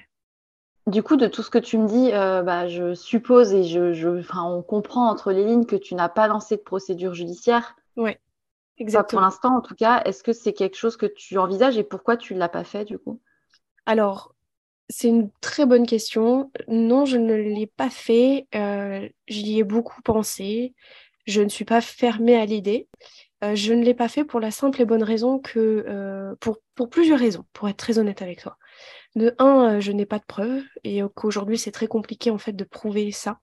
[0.87, 3.93] Du coup, de tout ce que tu me dis, euh, bah, je suppose et je,
[3.93, 7.77] je on comprend entre les lignes que tu n'as pas lancé de procédure judiciaire.
[7.97, 8.17] Oui,
[8.79, 9.21] exactement.
[9.21, 10.03] pour l'instant, en tout cas.
[10.05, 12.85] Est-ce que c'est quelque chose que tu envisages et pourquoi tu ne l'as pas fait,
[12.85, 13.21] du coup?
[13.87, 14.35] Alors,
[14.89, 16.51] c'est une très bonne question.
[16.69, 18.47] Non, je ne l'ai pas fait.
[18.55, 20.75] Euh, j'y ai beaucoup pensé.
[21.27, 22.89] Je ne suis pas fermée à l'idée.
[23.43, 26.59] Euh, je ne l'ai pas fait pour la simple et bonne raison que, euh, pour,
[26.89, 28.57] plusieurs raisons, pour être très honnête avec toi.
[29.17, 32.53] De un, euh, je n'ai pas de preuves et qu'aujourd'hui c'est très compliqué en fait
[32.53, 33.41] de prouver ça,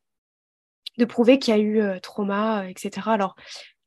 [0.98, 3.12] de prouver qu'il y a eu trauma, etc.
[3.12, 3.36] Alors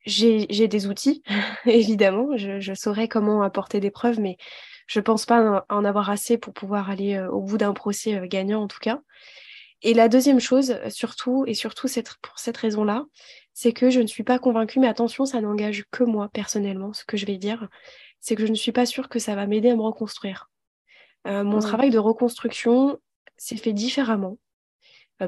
[0.05, 1.23] j'ai des outils,
[1.67, 4.37] évidemment, je, saurais comment apporter des preuves, mais
[4.87, 8.69] je pense pas en avoir assez pour pouvoir aller au bout d'un procès gagnant en
[8.69, 9.01] tout cas.
[9.83, 11.89] Et la deuxième chose, surtout, et surtout
[12.23, 13.05] pour cette raison-là,
[13.55, 17.05] c'est que je ne suis pas convaincue, mais attention, ça n'engage que moi personnellement, ce
[17.05, 17.69] que je vais dire.
[18.21, 20.51] c'est que je ne suis pas sûre que ça va m'aider à me reconstruire.
[21.27, 22.99] mon travail de reconstruction
[23.37, 24.39] s'est fait différemment.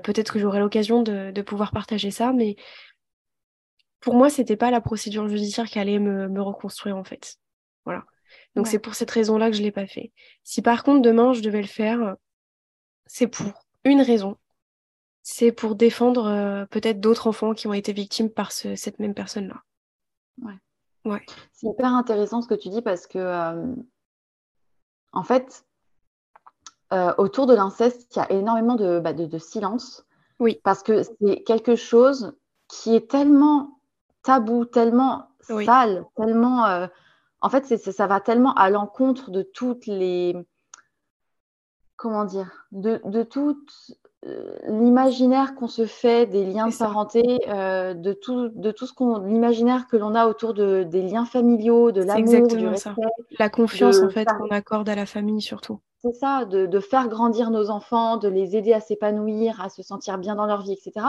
[0.02, 2.56] Peut-être que j'aurai l'occasion de, pouvoir partager ça, mais
[4.00, 7.36] pour moi, c'était pas la procédure judiciaire qui allait me, reconstruire en fait.
[7.84, 8.04] Voilà.
[8.54, 10.12] Donc c'est pour cette raison-là que je l'ai pas fait.
[10.42, 12.16] Si par contre demain je devais le faire,
[13.06, 14.36] c'est pour une raison.
[15.26, 19.62] C'est pour défendre euh, peut-être d'autres enfants qui ont été victimes par cette même personne-là.
[20.42, 20.58] Ouais.
[21.06, 21.24] ouais.
[21.50, 23.74] C'est hyper intéressant ce que tu dis parce que, euh,
[25.12, 25.64] en fait,
[26.92, 30.04] euh, autour de l'inceste, il y a énormément de, bah, silence.
[30.40, 30.60] Oui.
[30.62, 32.36] Parce que c'est quelque chose
[32.68, 33.80] qui est tellement
[34.22, 36.86] tabou, tellement sale, tellement.
[37.40, 40.36] en fait, ça va tellement à l'encontre de toutes les
[41.96, 43.56] comment dire, de, de tout
[43.90, 44.03] euh,
[44.68, 49.18] l'imaginaire qu'on se fait des liens de parenté, euh, de, tout, de tout ce qu'on,
[49.18, 52.90] l'imaginaire que l'on a autour de, des liens familiaux, de l'amour, du respect.
[53.38, 55.80] La confiance en fait qu'on accorde à la famille surtout.
[56.02, 59.82] C'est ça, de, de, faire grandir nos enfants, de les aider à s'épanouir, à se
[59.82, 61.06] sentir bien dans leur vie, etc.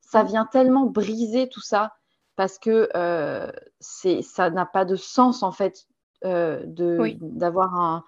[0.00, 1.94] Ça vient tellement briser tout ça
[2.36, 3.50] parce que euh,
[3.80, 5.86] c'est, ça n'a pas de sens en fait
[6.24, 8.04] de, d'avoir un,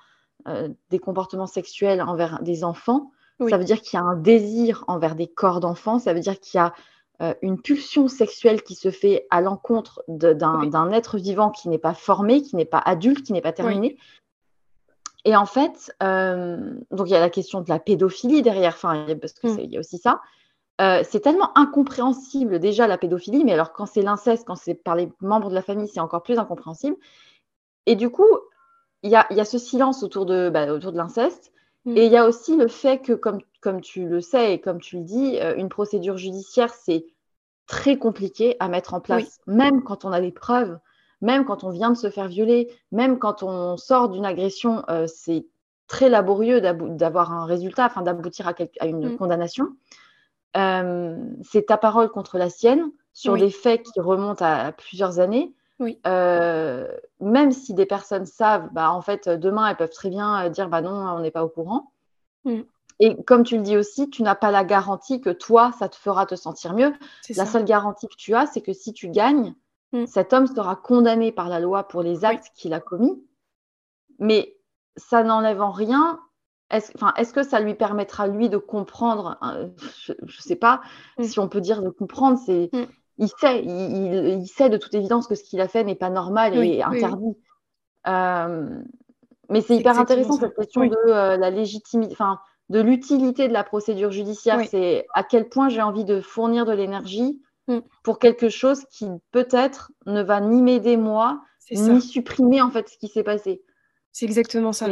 [0.47, 3.11] euh, des comportements sexuels envers des enfants,
[3.49, 6.41] ça veut dire qu'il y a un désir envers des corps d'enfants, ça veut dire
[6.41, 6.75] qu'il y a
[7.23, 11.95] euh, une pulsion sexuelle qui se fait à l'encontre d'un être vivant qui n'est pas
[11.95, 13.97] formé, qui n'est pas adulte, qui n'est pas terminé.
[15.25, 19.07] Et en fait, euh, donc il y a la question de la pédophilie derrière, enfin,
[19.21, 19.71] parce qu'il mm.
[19.73, 20.21] y a aussi ça.
[20.79, 25.13] c'est tellement incompréhensible déjà la pédophilie, mais alors quand c'est l'inceste, quand c'est par les
[25.21, 26.97] membres de la famille, c'est encore plus incompréhensible.
[27.87, 28.27] Et du coup,
[29.03, 31.53] il y a, ce silence autour de, bah, autour de l'inceste.
[31.89, 31.97] Mm.
[31.97, 34.81] Et il y a aussi le fait que, comme, comme tu le sais et comme
[34.81, 37.07] tu le dis, euh, une procédure judiciaire, c'est
[37.67, 40.79] très compliqué à mettre en place, même quand on a des preuves,
[41.21, 45.07] même quand on vient de se faire violer, même quand on sort d'une agression, euh,
[45.07, 45.47] c'est
[45.87, 49.17] très laborieux d'avoir un résultat, afin d'aboutir à, une mm.
[49.17, 49.69] condamnation.
[50.57, 55.53] Euh, c'est ta parole contre la sienne sur des faits qui remontent à plusieurs années.
[55.81, 55.99] Oui.
[56.07, 56.89] Euh,
[57.21, 60.69] même si des personnes savent, bah, en fait, demain, elles peuvent très bien euh, dire,
[60.69, 61.93] bah non, on n'est pas au courant.
[62.45, 62.61] Mm.
[63.01, 65.95] Et comme tu le dis aussi, tu n'as pas la garantie que toi, ça te
[65.95, 66.93] fera te sentir mieux.
[67.37, 69.55] La seule garantie que tu as, c'est que si tu gagnes,
[69.93, 70.07] mm.
[70.07, 73.23] cet homme sera condamné par la loi pour les actes qu'il a commis.
[74.19, 74.57] Mais
[74.97, 76.21] ça n'enlève en rien.
[76.71, 80.81] Est-ce est que ça lui permettra, lui, de comprendre hein, Je ne sais pas
[81.19, 81.23] mm.
[81.23, 82.39] si on peut dire de comprendre.
[82.45, 82.71] C'est
[83.19, 86.57] il sait, il, sait de toute évidence que ce qu'il a fait n'est pas normal
[86.57, 87.37] et interdit.
[88.07, 88.81] Euh,
[89.51, 93.65] mais c'est hyper intéressant cette question de euh, la légitimité, enfin, de l'utilité de la
[93.65, 94.61] procédure judiciaire.
[94.69, 97.79] C'est à quel point j'ai envie de fournir de l'énergie mm.
[98.05, 101.41] pour quelque chose qui peut-être ne va ni m'aider moi,
[101.73, 103.63] ni supprimer en fait ce qui s'est passé.
[104.13, 104.87] C'est exactement ça.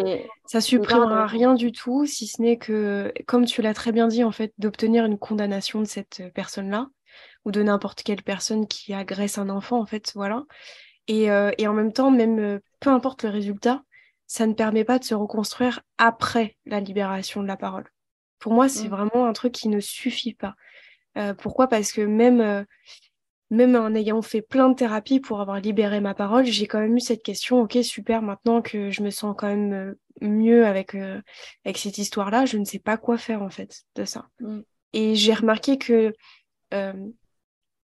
[0.46, 4.24] Ça supprimera rien du tout, si ce n'est que, comme tu l'as très bien dit,
[4.24, 6.88] en fait, d'obtenir une condamnation de cette personne-là
[7.46, 10.44] ou de n'importe quelle personne qui agresse un enfant, en fait, voilà.
[11.06, 13.84] Et, euh, et en même temps, même euh, peu importe le résultat,
[14.26, 17.88] ça ne permet pas de se reconstruire après la libération de la parole.
[18.40, 18.90] Pour moi, c'est mmh.
[18.90, 20.56] vraiment un truc qui ne suffit pas.
[21.16, 21.68] Euh, pourquoi?
[21.68, 22.66] Parce que même,
[23.50, 26.96] même en ayant fait plein de thérapies pour avoir libéré ma parole, j'ai quand même
[26.96, 30.96] eu cette question, ok, super, maintenant que je me sens quand même mieux avec,
[31.64, 34.26] avec cette histoire-là, je ne sais pas quoi faire en fait de ça.
[34.40, 34.60] Mmh.
[34.94, 36.12] Et j'ai remarqué que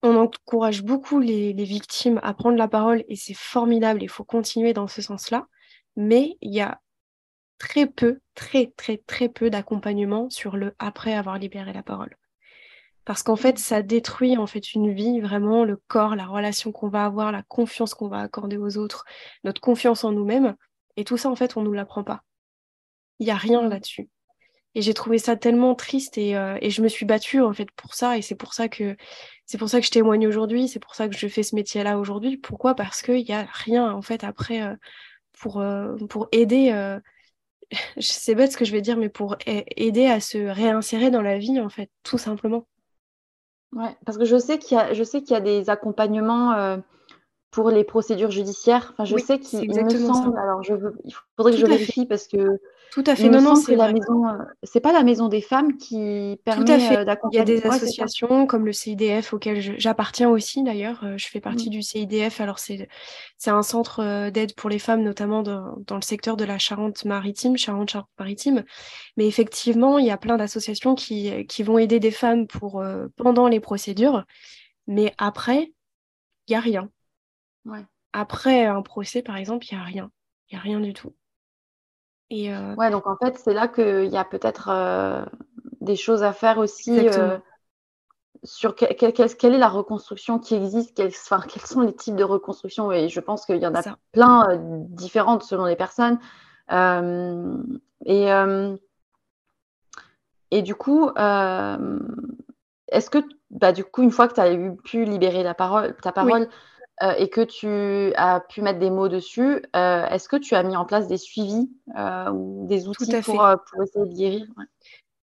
[0.03, 4.73] on encourage beaucoup les, victimes à prendre la parole et c'est formidable, il faut continuer
[4.73, 5.47] dans ce sens-là.
[5.95, 6.79] Mais il y a
[7.57, 12.15] très peu, très très très peu d'accompagnement sur le après avoir libéré la parole.
[13.05, 16.89] Parce qu'en fait, ça détruit en fait une vie, vraiment le corps, la relation qu'on
[16.89, 19.05] va avoir, la confiance qu'on va accorder aux autres,
[19.43, 20.55] notre confiance en nous-mêmes.
[20.97, 22.21] Et tout ça, en fait, on ne nous l'apprend pas.
[23.19, 24.09] Il n'y a rien là-dessus.
[24.75, 27.69] Et j'ai trouvé ça tellement triste et, euh, et, je me suis battue en fait
[27.71, 28.95] pour ça et c'est pour ça que
[29.51, 31.99] c'est pour ça que je témoigne aujourd'hui, c'est pour ça que je fais ce métier-là
[31.99, 32.37] aujourd'hui.
[32.37, 32.73] Pourquoi?
[32.73, 34.77] Parce qu'il n'y a rien en fait après euh,
[35.41, 36.71] pour, euh, pour aider.
[37.99, 41.37] c'est bête ce que je vais dire, mais pour aider à se réinsérer dans la
[41.37, 42.65] vie en fait, tout simplement.
[43.73, 46.77] Ouais, parce que je sais qu'il y a, je sais qu'il y a des accompagnements
[47.51, 48.93] pour les procédures judiciaires.
[48.93, 50.37] Enfin, je sais qu'il me semble.
[50.39, 52.59] Alors, je veux, il faudrait que je vérifie parce que
[52.91, 53.29] tout à fait.
[53.29, 54.27] non, non, c'est la maison.
[54.27, 57.35] Euh, c'est pas la maison des femmes qui permet d'accompagner.
[57.35, 61.01] Il y a des associations comme le CIDF auquel j'appartiens aussi d'ailleurs.
[61.03, 61.71] Euh, je fais partie mm.
[61.71, 62.41] du CIDF.
[62.41, 62.89] Alors c'est
[63.37, 66.57] c'est un centre euh, d'aide pour les femmes, notamment dans, dans le secteur de la
[66.57, 68.65] Charente-Maritime, Charente-Charente-Maritime.
[69.15, 72.83] Mais effectivement, il y a plein d'associations qui qui vont aider des femmes pour
[73.15, 74.25] pendant les procédures,
[74.87, 75.71] mais après,
[76.47, 76.89] il y a rien.
[77.65, 77.85] Ouais.
[78.13, 80.11] Après un procès, par exemple, il y a rien.
[80.49, 81.13] Il n'y a rien du tout.
[82.29, 85.29] Et Ouais, donc en fait, c'est là qu'il y a peut-être
[85.81, 86.99] des choses à faire aussi
[88.43, 92.91] sur quelle est la reconstruction qui existe, quels sont les types de reconstruction.
[92.91, 94.57] Et je pense qu'il y en a plein
[94.89, 96.19] différentes selon les personnes.
[98.05, 98.27] et,
[100.51, 101.09] et du coup,
[102.87, 103.19] est-ce que,
[103.51, 106.47] bah, du coup, une fois que tu as eu, pu libérer la parole, ta parole
[107.03, 110.63] euh, et que tu as pu mettre des mots dessus, euh, est-ce que tu as
[110.63, 114.45] mis en place des suivis euh, ou des outils pour, pour, essayer de guérir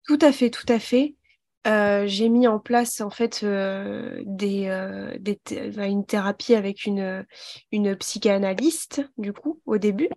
[0.06, 1.16] Tout à fait, tout à fait.
[1.64, 5.40] j'ai mis en place en fait des, des
[5.76, 7.26] une thérapie avec une,
[7.72, 10.10] une psychanalyste du coup au début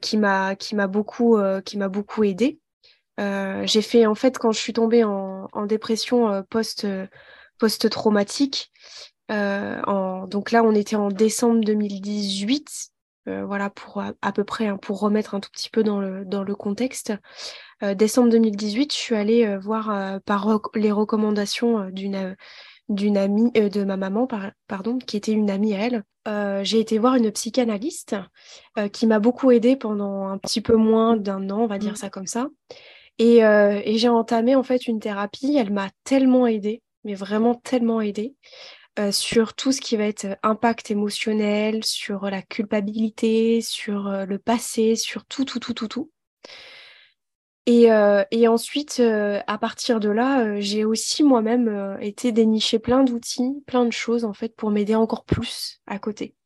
[0.00, 2.58] qui m'a qui m'a beaucoup qui m'a beaucoup aidé
[3.20, 6.86] euh, j'ai fait, en fait, quand je suis tombée en, dépression euh, post,
[7.58, 8.72] post-traumatique,
[9.30, 12.90] euh, en, donc là, on était en décembre 2018,
[13.26, 16.42] voilà, pour à, peu près, hein, pour remettre un tout petit peu dans le, dans
[16.42, 17.12] le contexte.
[17.82, 22.36] décembre 2018, je suis allée voir par les recommandations d'une
[22.90, 24.28] d'une amie de ma maman
[24.68, 28.14] pardon qui était une amie à elle j'ai été voir une psychanalyste
[28.92, 31.96] qui m'a beaucoup aidée pendant un petit peu moins d'un an on va dire mmh.
[31.96, 32.48] ça comme ça
[33.20, 35.56] euh, et, j'ai entamé en fait une thérapie.
[35.56, 38.34] Elle m'a tellement aidée, mais vraiment tellement aidée.
[38.98, 44.38] Euh, sur tout ce qui va être impact émotionnel, sur la culpabilité, sur euh, le
[44.38, 46.10] passé, sur tout, tout, tout, tout, tout.
[47.66, 47.88] Et,
[48.30, 53.90] et ensuite, à partir de là, j'ai aussi moi-même été dénicher plein d'outils, plein de
[53.90, 56.36] choses en fait pour m'aider encore plus à côté.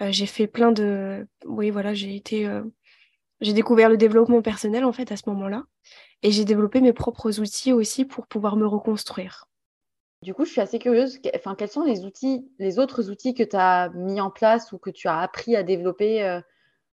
[0.00, 2.48] j'ai fait plein de, oui voilà, j'ai été
[3.40, 5.64] j'ai découvert le développement personnel en fait à ce moment-là
[6.22, 9.47] et j'ai développé mes propres outils aussi pour pouvoir me reconstruire.
[10.22, 11.20] Du coup, je suis assez curieuse.
[11.36, 14.78] Enfin, quels sont les outils, les autres outils que tu as mis en place ou
[14.78, 16.40] que tu as appris à développer euh,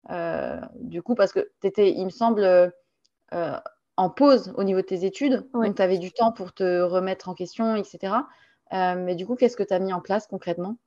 [0.09, 3.59] euh, Du coup, parce que tu étais, il me semble, euh,
[3.95, 5.47] en pause au niveau de tes études.
[5.53, 8.15] Donc, tu avais du temps pour te remettre en question, etc.
[8.71, 10.77] mais du coup, qu'est-ce que tu as mis en place concrètement?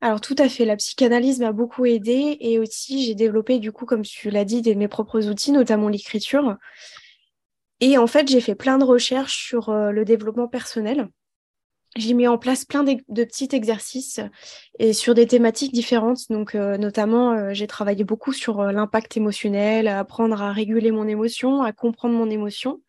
[0.00, 3.86] Alors tout à fait, la psychanalyse m'a beaucoup aidée et aussi j'ai développé du coup,
[3.86, 6.56] comme tu l'as dit, des, mes propres outils, notamment l'écriture.
[7.78, 11.08] Et en fait, j'ai fait plein de recherches sur le développement personnel.
[11.96, 14.20] J'ai mis en place plein de, petits exercices
[14.78, 16.30] et sur des thématiques différentes.
[16.30, 21.62] Donc, euh, notamment, euh, j'ai travaillé beaucoup sur l'impact émotionnel, apprendre à réguler mon émotion,
[21.62, 22.80] à comprendre mon émotion.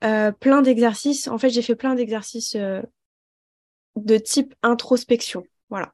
[0.00, 1.28] plein d'exercices.
[1.28, 2.56] En fait, j'ai fait plein d'exercices
[3.96, 5.44] de type introspection.
[5.70, 5.92] Voilà.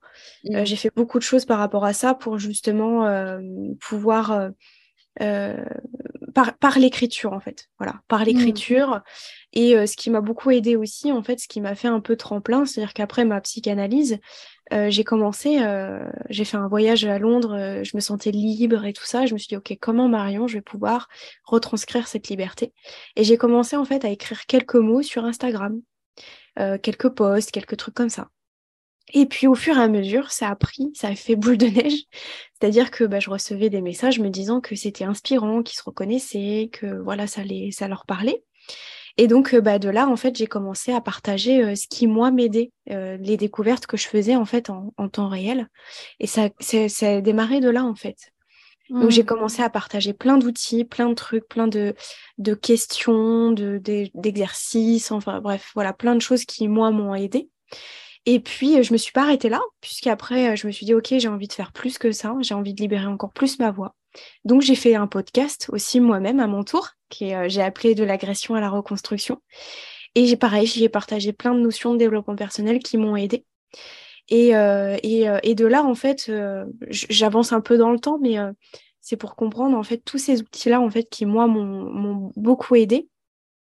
[0.51, 0.67] Euh, mmh.
[0.67, 3.41] j'ai fait beaucoup de choses par rapport à ça pour justement euh,
[3.81, 4.51] pouvoir
[6.37, 7.69] euh, par, l'écriture en fait.
[7.79, 8.25] Voilà, par mmh.
[8.25, 9.01] l'écriture.
[9.53, 12.17] Et ce qui m'a beaucoup aidé aussi, en fait, ce qui m'a fait un peu
[12.17, 14.19] tremplin, c'est-à-dire qu'après ma psychanalyse,
[14.71, 15.59] j'ai commencé,
[16.29, 19.25] j'ai fait un voyage à Londres, je me sentais libre et tout ça.
[19.25, 21.09] Je me suis dit, ok, comment Marion, je vais pouvoir
[21.45, 22.75] retranscrire cette liberté?
[23.17, 25.81] Et j'ai commencé en fait à écrire quelques mots sur Instagram,
[26.83, 28.29] quelques posts, quelques trucs comme ça.
[29.15, 31.67] Et puis au fur et à mesure, ça a pris, ça a fait boule de
[31.67, 32.05] neige.
[32.55, 36.71] C'est-à-dire que bah, je recevais des messages me disant que c'était inspirant, qu'ils se reconnaissaient,
[36.73, 38.43] que voilà, ça, les, ça leur parlait.
[39.19, 42.07] Et donc euh, bah, de là, en fait, j'ai commencé à partager euh, ce qui,
[42.07, 45.69] moi, m'aidait, euh, les découvertes que je faisais en fait en, temps réel.
[46.21, 48.33] Et ça, ça a démarré de là, en fait.
[48.91, 49.27] Donc j'ai mmh.
[49.27, 51.95] commencé à partager plein d'outils, plein de trucs, plein de,
[52.39, 57.51] de questions, d'exercices, enfin bref, voilà, plein de choses qui, moi, m'ont aidé.
[58.31, 60.93] Et puis, euh, je me suis pas arrêtée là, puisqu'après, euh, je me suis dit,
[60.93, 63.71] OK, j'ai envie de faire plus que ça, j'ai envie de libérer encore plus ma
[63.71, 63.95] voix.
[64.45, 68.05] Donc, j'ai fait un podcast aussi moi-même à mon tour, qui euh, j'ai appelé de
[68.05, 69.41] l'agression à la reconstruction.
[70.15, 73.47] Et j'ai pareil, j'y ai partagé plein de notions de développement personnel qui m'ont aidé.
[74.29, 76.31] Et, de là, en fait,
[76.91, 78.37] j'avance un peu dans le temps, mais
[79.01, 83.09] c'est pour comprendre en fait tous ces outils-là, en fait, qui moi m'ont beaucoup aidé,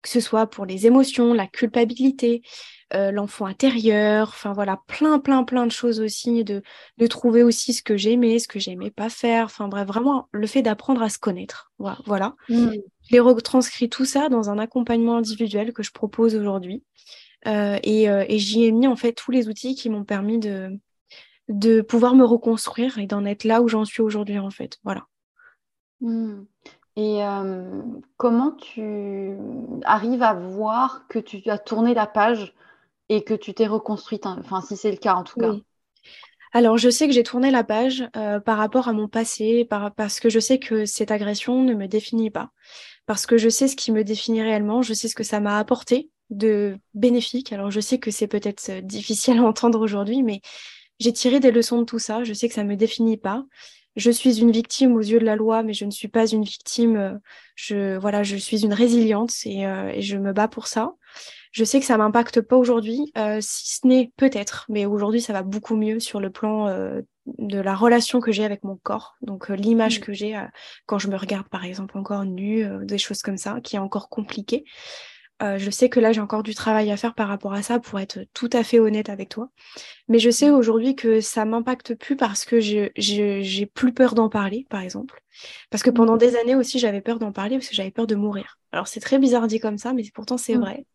[0.05, 2.42] que ce soit pour les émotions, la culpabilité,
[2.92, 6.63] euh, l'enfant intérieur, enfin voilà, plein, plein, plein de choses aussi, de,
[6.98, 10.46] de trouver aussi ce que j'aimais, ce que j'aimais pas faire, enfin bref, vraiment le
[10.46, 11.73] fait d'apprendre à se connaître.
[11.79, 12.37] Voilà.
[12.50, 12.73] Mmh.
[13.11, 16.85] J'ai retranscrit tout ça dans un accompagnement individuel que je propose aujourd'hui.
[17.46, 20.79] Euh, euh, et, j'y ai mis en fait tous les outils qui m'ont permis de,
[21.48, 24.79] de pouvoir me reconstruire et d'en être là où j'en suis aujourd'hui en fait.
[24.85, 25.07] Voilà.
[26.02, 26.42] Mmh.
[26.97, 27.23] Et
[28.17, 29.37] comment tu
[29.85, 32.55] arrives à voir que tu as tourné la page
[33.09, 35.55] et que tu t'es reconstruite, hein, enfin si c'est le cas en tout cas.
[36.53, 40.21] Alors je sais que j'ai tourné la page euh, par rapport à mon passé, parce
[40.21, 42.51] que je sais que cette agression ne me définit pas,
[43.07, 45.59] parce que je sais ce qui me définit réellement, je sais ce que ça m'a
[45.59, 47.53] apporté de bénéfique.
[47.53, 50.40] Alors je sais que c'est peut-être euh, difficile à entendre aujourd'hui, mais
[51.01, 53.45] j'ai tiré des leçons de tout ça, je sais que ça ne me définit pas.
[53.97, 56.45] Je suis une victime aux yeux de la loi, mais je ne suis pas une
[56.45, 57.21] victime.
[57.55, 60.95] Je, voilà, je suis une résiliente et, et je me bats pour ça.
[61.53, 65.45] Je sais que ça m'impacte pas aujourd'hui, si ce n'est peut-être, mais aujourd'hui ça va
[65.45, 66.67] beaucoup mieux sur le plan
[67.27, 70.03] de la relation que j'ai avec mon corps, donc l'image mmh.
[70.03, 70.45] que j'ai
[70.87, 74.09] quand je me regarde par exemple encore nue, des choses comme ça, qui est encore
[74.09, 74.65] compliqué.
[75.43, 77.81] Euh, je sais que là, j'ai encore du travail à faire par rapport à ça
[77.81, 79.51] pour être tout à fait honnête avec toi.
[80.09, 80.55] Mais je sais mmh.
[80.55, 85.23] aujourd'hui que ça m'impacte plus parce que j'ai plus peur d'en parler, par exemple.
[85.71, 86.19] Parce que pendant mmh.
[86.19, 88.59] des années aussi, j'avais peur d'en parler parce que j'avais peur de mourir.
[88.71, 90.61] Alors, c'est très bizarre dit comme ça, mais pourtant, c'est mmh.
[90.61, 90.87] vrai.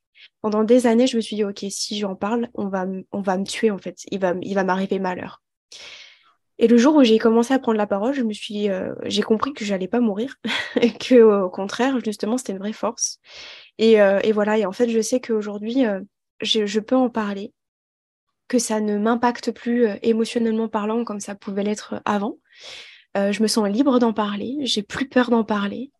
[0.41, 3.37] Pendant des années, je me suis dit, OK, si j'en parle, on va, on va
[3.37, 3.99] me tuer, en fait.
[4.11, 5.41] Il va, il va m'arriver malheur.
[6.61, 9.21] Et le jour où j'ai commencé à prendre la parole, je me suis, euh, j'ai
[9.21, 10.35] compris que j'allais pas mourir,
[10.81, 13.19] et que au contraire, justement, c'était une vraie force.
[13.81, 16.01] Euh, et, voilà, et en fait, je sais qu'aujourd'hui, euh,
[16.41, 17.53] je, peux en parler,
[18.47, 22.37] que ça ne m'impacte plus euh, émotionnellement parlant comme ça pouvait l'être avant.
[23.15, 25.91] je me sens libre d'en parler, j'ai plus peur d'en parler.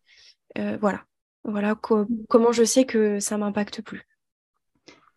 [0.56, 1.04] voilà,
[1.44, 4.09] voilà comment je sais que ça m'impacte plus.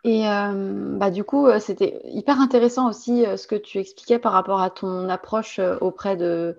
[0.06, 4.70] Et bah, du coup, c'était hyper intéressant aussi ce que tu expliquais par rapport à
[4.70, 6.58] ton approche auprès de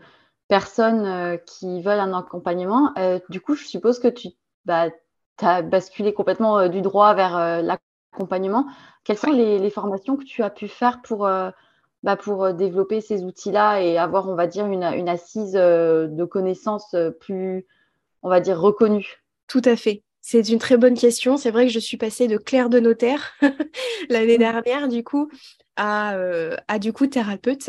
[0.49, 2.95] personnes qui veulent un accompagnement.
[3.28, 4.28] du coup, je suppose que tu
[4.64, 4.88] bah,
[5.42, 8.66] as basculé complètement euh, du droit vers euh, l'accompagnement.
[9.05, 11.51] Quelles sont les, formations que tu as pu faire pour, euh,
[12.03, 16.95] bah, pour développer ces outils-là et avoir, on va dire, une, une assise de connaissances
[17.20, 17.66] plus,
[18.22, 20.03] on va dire, reconnue Tout à fait.
[20.27, 21.37] C'est une très bonne question.
[21.37, 23.35] C'est vrai que je suis passée de clerc de notaire
[24.09, 24.39] l'année mmh.
[24.39, 25.31] dernière, du coup,
[25.77, 26.16] à,
[26.66, 27.68] à, du coup thérapeute.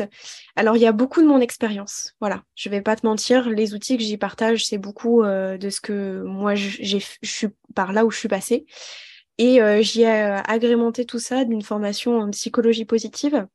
[0.56, 2.14] Alors, il y a beaucoup de mon expérience.
[2.18, 5.82] Voilà, je vais pas te mentir, les outils que j'y partage, c'est beaucoup de ce
[5.82, 8.64] que moi, je suis par là où je suis passée.
[9.36, 13.46] Et j'y ai agrémenté tout ça d'une formation en psychologie positive.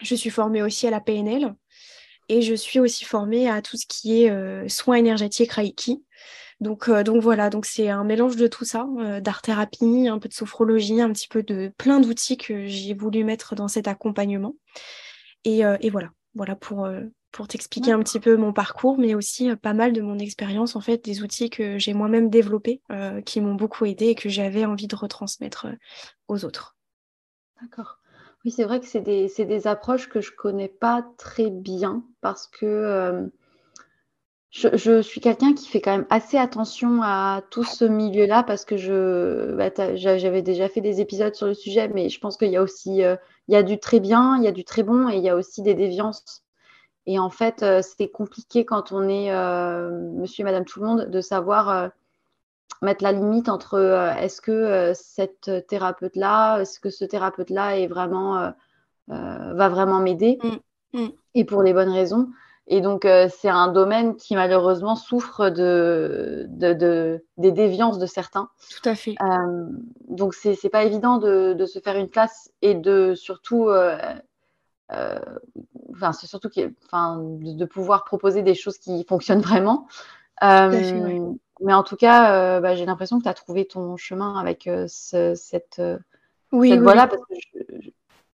[0.00, 1.56] Je suis formée aussi à la PNL
[2.28, 6.04] et je suis aussi formée à tout ce qui est soins énergétiques Reiki.
[6.62, 10.28] Donc, euh, donc voilà, donc c'est un mélange de tout ça, euh, d'art-thérapie, un peu
[10.28, 14.54] de sophrologie, un petit peu de plein d'outils que j'ai voulu mettre dans cet accompagnement.
[15.42, 16.88] Et, euh, voilà, voilà pour,
[17.32, 20.80] pour t'expliquer un petit peu mon parcours, mais aussi pas mal de mon expérience, en
[20.80, 22.80] fait, des outils que j'ai moi-même développés,
[23.26, 25.66] qui m'ont beaucoup aidé et que j'avais envie de retransmettre
[26.28, 26.76] aux autres.
[27.60, 27.98] D'accord.
[28.44, 32.46] Oui, c'est vrai que c'est des, des, approches que je connais pas très bien parce
[32.46, 33.30] que
[34.52, 38.76] je, suis quelqu'un qui fait quand même assez attention à tout ce milieu-là parce que
[38.76, 42.56] je, bah, j'avais déjà fait des épisodes sur le sujet, mais je pense qu'il y
[42.58, 43.16] a aussi, euh,
[43.48, 45.30] il y a du très bien, il y a du très bon et il y
[45.30, 46.44] a aussi des déviances.
[47.06, 50.86] Et en fait, euh, c'est compliqué quand on est euh, monsieur et madame tout le
[50.86, 51.90] monde de savoir
[52.82, 53.78] mettre la limite entre
[54.18, 58.52] est-ce que cette thérapeute-là, est-ce que ce thérapeute-là est vraiment,
[59.08, 61.00] va vraiment m'aider mmh.
[61.00, 61.08] Mmh.
[61.36, 62.28] et pour les bonnes raisons.
[62.68, 68.50] Et donc, euh, c'est un domaine qui malheureusement souffre de, des déviances de certains.
[68.70, 69.14] Tout à fait.
[69.20, 69.66] Euh,
[70.08, 73.98] donc, c'est n'est pas évident de, se faire une place et de surtout, euh,
[75.92, 76.48] enfin, c'est surtout
[76.86, 79.86] enfin, de, pouvoir proposer des choses qui fonctionnent vraiment.
[80.40, 85.82] Mais en tout cas, bah, j'ai l'impression que tu as trouvé ton chemin avec cette,
[86.52, 87.08] oui, voie-là.
[87.08, 87.58] Parce que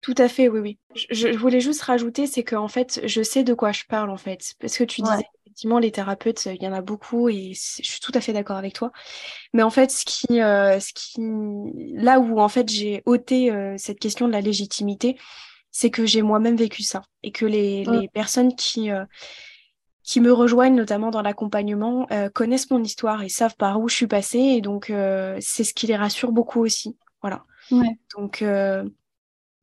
[0.01, 0.79] tout à fait, oui, oui.
[1.11, 4.17] Je, voulais juste rajouter, c'est que en fait, je sais de quoi je parle en
[4.17, 7.83] fait, parce que tu disais effectivement les thérapeutes, il y en a beaucoup et je
[7.83, 8.93] suis tout à fait d'accord avec toi.
[9.53, 11.21] Mais en fait, ce qui, euh, ce qui,
[11.95, 15.19] là où en fait j'ai ôté euh, cette question de la légitimité,
[15.73, 19.05] c'est que j'ai moi-même vécu ça et que les, les personnes qui euh,
[20.05, 24.07] qui me rejoignent notamment dans l'accompagnement connaissent mon histoire et savent par où je suis
[24.07, 24.91] passée et donc
[25.41, 26.97] c'est ce qui les rassure beaucoup aussi.
[27.21, 27.45] Voilà.
[27.71, 27.99] Ouais.
[28.17, 28.43] Donc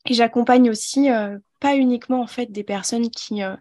[0.05, 3.55] et j'accompagne aussi euh, pas uniquement en fait des personnes qui euh,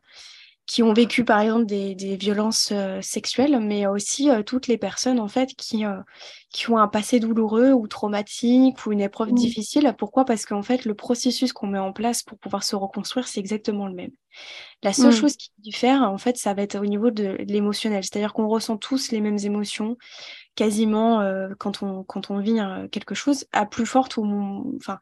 [0.66, 5.20] qui ont vécu par exemple des, des violences euh, sexuelles, mais aussi toutes les personnes
[5.20, 5.84] en fait qui
[6.50, 9.34] qui ont un passé douloureux ou traumatique ou une épreuve mmh.
[9.34, 9.94] difficile.
[9.98, 10.24] Pourquoi?
[10.24, 13.86] Parce qu'en fait le processus qu'on met en place pour pouvoir se reconstruire c'est exactement
[13.86, 14.12] le même.
[14.82, 15.16] La seule mmh.
[15.16, 18.78] chose qui diffère en fait ça va être au niveau de, l'émotionnel, c'est-à-dire qu'on ressent
[18.78, 19.98] tous les mêmes émotions
[20.54, 21.20] quasiment
[21.58, 22.58] quand on quand on vit
[22.90, 24.98] quelque chose à plus forte ou enfin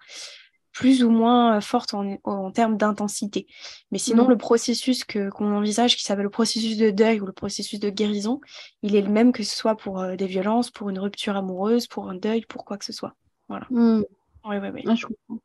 [0.72, 3.46] plus ou moins euh, forte en, termes d'intensité.
[3.90, 4.30] Mais sinon, mmh.
[4.30, 7.90] le processus que qu'on envisage, qui s'appelle le processus de deuil ou le processus de
[7.90, 8.40] guérison,
[8.82, 11.86] il est le même que ce soit pour euh, des violences, pour une rupture amoureuse,
[11.86, 13.14] pour un deuil, pour quoi que ce soit.
[13.48, 13.66] Voilà.
[13.70, 14.02] Mmh.
[14.44, 14.96] Oui, oui, oui.
[14.96, 15.42] je comprends.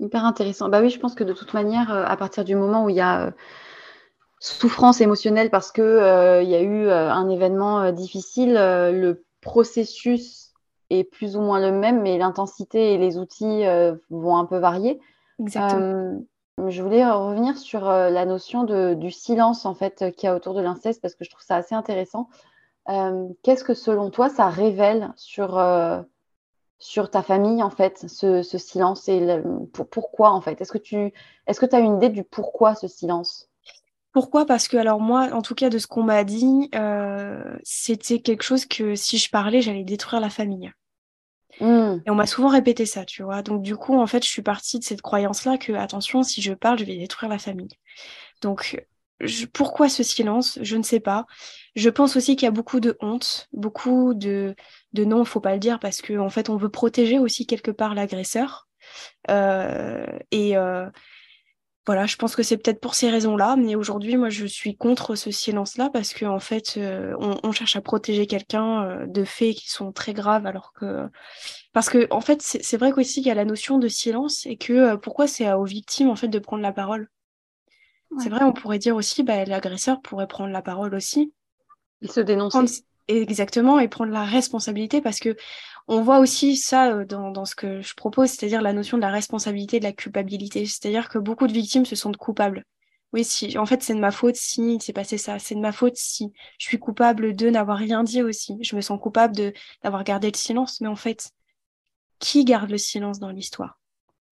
[0.00, 0.68] Hyper intéressant.
[0.68, 2.96] Bah oui, je pense que de toute manière, euh, à partir du moment où il
[2.96, 3.32] y a
[4.40, 10.41] souffrance émotionnelle parce que il y a eu un événement difficile, le processus
[10.92, 14.58] est plus ou moins le même, mais l'intensité et les outils euh, vont un peu
[14.58, 15.00] varier.
[15.38, 15.80] Exactement.
[15.80, 16.18] Euh,
[16.68, 20.54] je voulais revenir sur la notion de, du silence en fait qu'il y a autour
[20.54, 22.28] de l'inceste parce que je trouve ça assez intéressant.
[23.42, 25.58] Qu'est-ce que selon toi ça révèle sur,
[26.78, 29.42] sur ta famille en fait, ce, silence et
[29.90, 30.60] pourquoi en fait?
[30.60, 31.14] Est-ce que tu
[31.46, 33.50] est-ce que tu as une idée du pourquoi ce silence?
[34.12, 34.44] Pourquoi?
[34.44, 38.42] Parce que, alors moi, en tout cas, de ce qu'on m'a dit, euh, c'était quelque
[38.42, 40.70] chose que si je parlais, j'allais détruire la famille.
[41.62, 42.02] Mmh.
[42.04, 43.42] Et on m'a souvent répété ça, tu vois.
[43.42, 46.52] Donc, du coup, en fait, je suis partie de cette croyance-là que, attention, si je
[46.54, 47.68] parle, je vais détruire la famille.
[48.42, 48.84] Donc,
[49.52, 50.58] pourquoi ce silence?
[50.62, 51.26] Je ne sais pas.
[51.76, 54.56] Je pense aussi qu'il y a beaucoup de honte, beaucoup de,
[54.92, 57.70] de non, faut pas le dire, parce qu'en en fait, on veut protéger aussi quelque
[57.70, 58.68] part l'agresseur.
[59.30, 60.90] Euh, et, euh,
[61.84, 65.16] voilà, je pense que c'est peut-être pour ces raisons-là, mais aujourd'hui, moi, je suis contre
[65.16, 69.56] ce silence-là parce qu'en en fait, euh, on, cherche à protéger quelqu'un euh, de faits
[69.56, 71.08] qui sont très graves, alors que
[71.72, 74.56] parce que en fait, c'est vrai qu'aussi il y a la notion de silence et
[74.56, 77.10] que euh, pourquoi c'est aux victimes en fait de prendre la parole?
[78.18, 81.32] C'est vrai, on pourrait dire aussi, bah, l'agresseur pourrait prendre la parole aussi.
[82.02, 82.84] Il se dénonce.
[83.08, 85.36] Exactement, et prendre la responsabilité parce que
[85.88, 89.10] on voit aussi ça euh, dans, ce que je propose, c'est-à-dire la notion de la
[89.10, 90.64] responsabilité de la culpabilité.
[90.66, 92.64] C'est-à-dire que beaucoup de victimes se sentent coupables.
[93.12, 95.38] Oui, si, en fait, c'est de ma faute si il s'est passé ça.
[95.38, 98.56] C'est de ma faute si je suis coupable de n'avoir rien dit aussi.
[98.62, 99.52] Je me sens coupable de
[99.82, 100.80] d'avoir gardé le silence.
[100.80, 101.30] Mais en fait,
[102.18, 103.78] qui garde le silence dans l'histoire?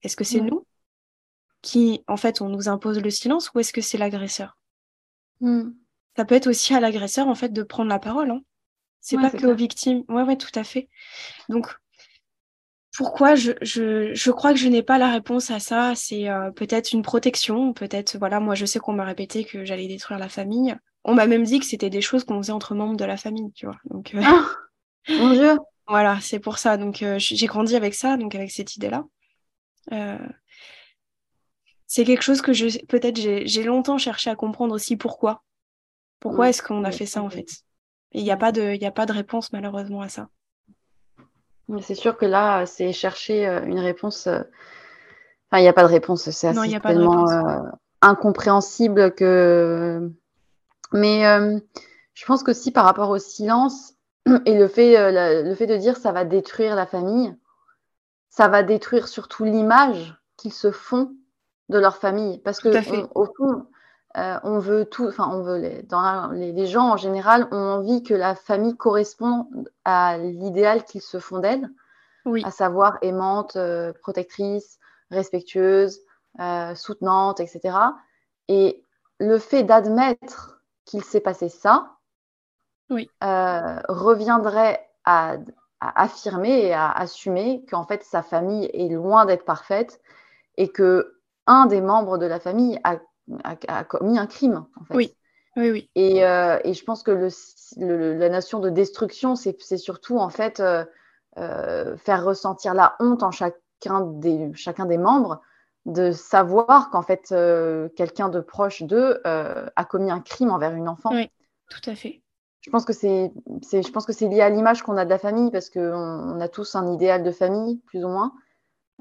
[0.02, 0.66] Est-ce que c'est nous
[1.60, 4.56] qui, en fait, on nous impose le silence ou est-ce que c'est l'agresseur?
[5.40, 5.72] Mm.
[6.16, 8.30] Ça peut être aussi à l'agresseur, en fait, de prendre la parole.
[8.30, 8.40] Hein.
[9.00, 10.04] C'est pas que aux victimes.
[10.08, 10.88] Ouais, ouais, tout à fait.
[11.48, 11.74] Donc,
[12.96, 16.50] pourquoi je, je, je crois que je n'ai pas la réponse à ça C'est euh,
[16.50, 20.28] peut-être une protection, peut-être, voilà, moi je sais qu'on m'a répété que j'allais détruire la
[20.28, 20.76] famille.
[21.04, 23.52] On m'a même dit que c'était des choses qu'on faisait entre membres de la famille,
[23.52, 23.78] tu vois.
[23.84, 24.46] Donc, euh, ah,
[25.08, 26.76] mon Dieu Voilà, c'est pour ça.
[26.76, 29.04] Donc, euh, j'ai grandi avec ça, donc avec cette idée-là.
[31.86, 35.42] c'est quelque chose que je peut-être j'ai longtemps cherché à comprendre aussi pourquoi.
[36.18, 37.64] Pourquoi est-ce qu'on a fait ça en fait?
[38.12, 40.28] Il n'y a, pas de, a pas de réponse malheureusement à ça.
[41.80, 44.26] C'est sûr que là, c'est chercher euh, une réponse.
[44.26, 44.40] Euh,
[45.50, 46.28] enfin, il n'y a pas de réponse.
[46.30, 47.60] C'est tellement euh,
[48.02, 50.10] incompréhensible que.
[50.92, 51.22] Mais
[52.14, 53.94] je pense que si par rapport au silence
[54.44, 57.32] et le fait, le fait de dire ça va détruire la famille,
[58.28, 61.12] ça va détruire surtout l'image qu'ils se font
[61.68, 62.38] de leur famille.
[62.38, 62.68] Parce que,
[63.14, 63.66] au fond,
[64.16, 68.02] euh, on veut tout, enfin, on veut les, dans les, gens en général ont envie
[68.02, 71.70] que la famille corresponde à l'idéal qu'ils se font d'elle,
[72.42, 74.80] à savoir aimante, euh, protectrice,
[75.12, 76.00] respectueuse,
[76.40, 77.76] euh, soutenante, etc.
[78.48, 78.84] Et
[79.18, 81.96] le fait d'admettre qu'il s'est passé ça
[82.90, 85.36] reviendrait à,
[85.80, 90.00] affirmer et à assumer qu'en fait sa famille est loin d'être parfaite
[90.56, 91.14] et que
[91.46, 92.96] un des membres de la famille a
[93.44, 94.66] a, commis un crime.
[94.80, 94.94] En fait.
[94.94, 95.14] Oui,
[95.56, 95.90] oui, oui.
[95.94, 100.60] Et, euh, et je pense que le, la notion de destruction, c'est surtout en fait
[100.60, 100.84] euh,
[101.38, 105.40] euh, faire ressentir la honte en chacun des, chacun des membres
[105.86, 107.34] de savoir qu'en fait
[107.96, 111.10] quelqu'un de proche d'eux a commis un crime envers une enfant.
[111.12, 111.30] Oui,
[111.70, 112.22] tout à fait.
[112.60, 115.18] Je pense que c'est, je pense que c'est lié à l'image qu'on a de la
[115.18, 118.34] famille parce qu'on on a tous un idéal de famille, plus ou moins.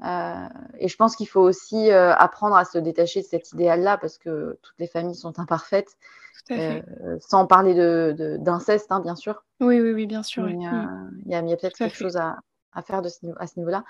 [0.04, 0.48] Euh,
[0.78, 4.16] et je pense qu'il faut aussi euh, apprendre à se détacher de cet idéal-là parce
[4.16, 5.96] que toutes les familles sont imparfaites,
[6.50, 6.80] euh,
[7.20, 7.74] sans parler
[8.38, 9.44] d'inceste, de, hein, bien sûr.
[9.60, 10.48] Oui, oui, oui, bien sûr.
[10.48, 10.62] Il
[11.26, 12.38] y a, peut-être quelque chose à,
[12.82, 13.84] faire de ce, à ce niveau-là.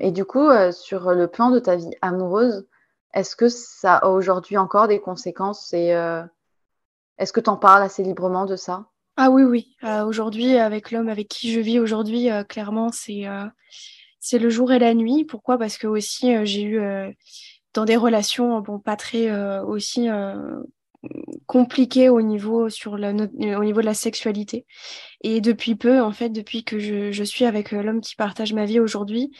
[0.00, 2.66] et du coup, sur le plan de ta vie amoureuse,
[3.14, 5.94] est-ce que ça a aujourd'hui encore des conséquences et
[7.18, 8.86] est-ce que tu en parles assez librement de ça?
[9.16, 9.76] Ah oui, oui.
[10.04, 13.24] aujourd'hui, avec l'homme avec qui je vis aujourd'hui, clairement, c'est
[14.20, 15.24] c'est le jour et la nuit.
[15.24, 15.58] Pourquoi?
[15.58, 17.10] Parce que aussi euh, j'ai eu euh,
[17.74, 20.08] dans des relations bon pas très euh, aussi
[21.46, 24.66] compliquées au niveau sur au niveau de la sexualité.
[25.22, 28.80] Et depuis peu, en fait, depuis que je, suis avec l'homme qui partage ma vie
[28.80, 29.30] aujourd'hui,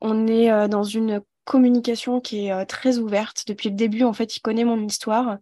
[0.00, 3.44] on est dans une communication qui est très ouverte.
[3.48, 5.38] Depuis le début, en fait, il connaît mon histoire.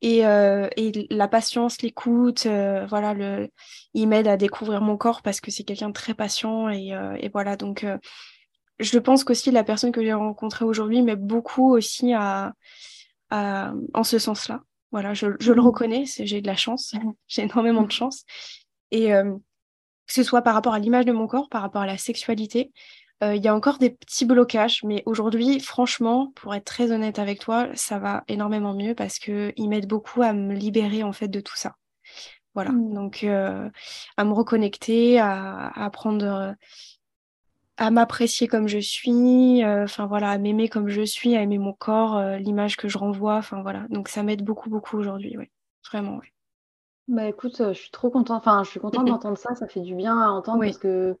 [0.00, 0.22] Et,
[1.10, 3.48] la patience, l'écoute, voilà, le,
[3.94, 6.68] il m'aide à découvrir mon corps parce que c'est quelqu'un de très patient.
[6.70, 7.84] Et, et voilà, donc
[8.78, 12.52] je pense qu'aussi la personne que j'ai rencontrée aujourd'hui m'aide beaucoup aussi à,
[13.30, 14.62] en ce sens-là.
[14.90, 15.60] Voilà, je, le mmh.
[15.60, 16.94] reconnais, j'ai de la chance,
[17.28, 18.24] j'ai énormément de chance.
[18.90, 19.34] Et euh,
[20.06, 22.72] que ce soit par rapport à l'image de mon corps, par rapport à la sexualité,
[22.72, 27.18] euh, il y a encore des petits blocages, mais aujourd'hui, franchement, pour être très honnête
[27.18, 31.28] avec toi, ça va énormément mieux parce qu'il m'aide beaucoup à me libérer en fait
[31.28, 31.74] de tout ça.
[32.54, 32.94] Voilà, mmh.
[32.94, 33.68] donc euh,
[34.16, 36.54] à me reconnecter, à, à prendre
[37.76, 41.72] à m'apprécier comme je suis, enfin voilà, à m'aimer comme je suis, à aimer mon
[41.72, 43.86] corps, l'image que je renvoie, enfin voilà.
[43.90, 45.46] Donc ça m'aide beaucoup, beaucoup aujourd'hui, oui.
[45.90, 46.28] Vraiment, oui.
[47.08, 49.94] Bah écoute, je suis trop contente, enfin je suis contente d'entendre ça, ça fait du
[49.94, 51.16] bien à entendre parce que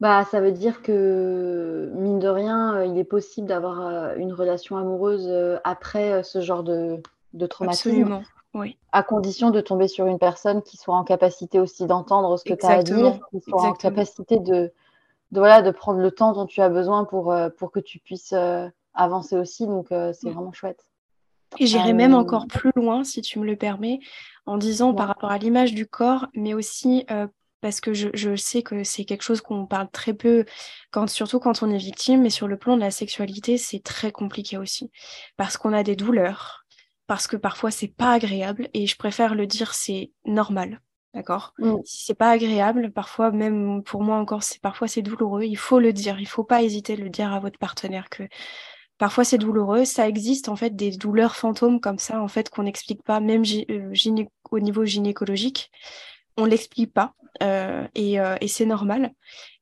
[0.00, 5.30] bah ça veut dire que mine de rien, il est possible d'avoir une relation amoureuse
[5.64, 7.88] après ce genre de, de traumatisme.
[7.88, 8.22] Absolument.
[8.54, 8.78] Oui.
[8.92, 12.54] À condition de tomber sur une personne qui soit en capacité aussi d'entendre ce que
[12.54, 14.72] tu as à dire, qui soit en capacité de,
[15.30, 17.98] de, voilà, de prendre le temps dont tu as besoin pour, euh, pour que tu
[17.98, 19.66] puisses euh, avancer aussi.
[19.66, 20.82] Donc, euh, c'est vraiment chouette.
[21.58, 24.00] Et j'irai même encore plus loin, si tu me le permets,
[24.46, 27.06] en disant par rapport à l'image du corps, mais aussi
[27.60, 30.44] parce que je, je, sais que c'est quelque chose qu'on parle très peu,
[30.90, 34.12] quand, surtout quand on est victime, mais sur le plan de la sexualité, c'est très
[34.12, 34.90] compliqué aussi.
[35.36, 36.64] Parce qu'on a des douleurs,
[37.06, 40.80] parce que parfois c'est pas agréable, et je préfère le dire, c'est normal.
[41.16, 41.54] D'accord?
[41.58, 41.76] Mm.
[41.86, 45.44] Si c'est pas agréable, parfois, même pour moi encore, c'est parfois c'est douloureux.
[45.44, 46.20] Il faut le dire.
[46.20, 48.24] Il faut pas hésiter à le dire à votre partenaire que
[48.98, 49.86] parfois c'est douloureux.
[49.86, 53.44] Ça existe en fait des douleurs fantômes comme ça, en fait, qu'on n'explique pas, même
[53.70, 53.94] euh,
[54.50, 55.70] au niveau gynécologique.
[56.36, 59.12] On l'explique pas et, euh, et c'est normal.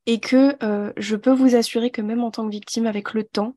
[0.06, 0.56] Et que
[0.96, 3.56] je peux vous assurer que même en tant que victime, avec le temps,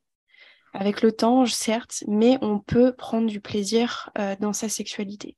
[0.74, 5.36] avec le temps, certes, mais on peut prendre du plaisir dans sa sexualité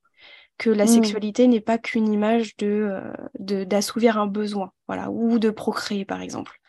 [0.60, 0.88] que la mmh.
[0.88, 3.02] sexualité n'est pas qu'une image de
[3.40, 6.60] euh, d'assouvir un besoin, voilà, ou de procréer par exemple.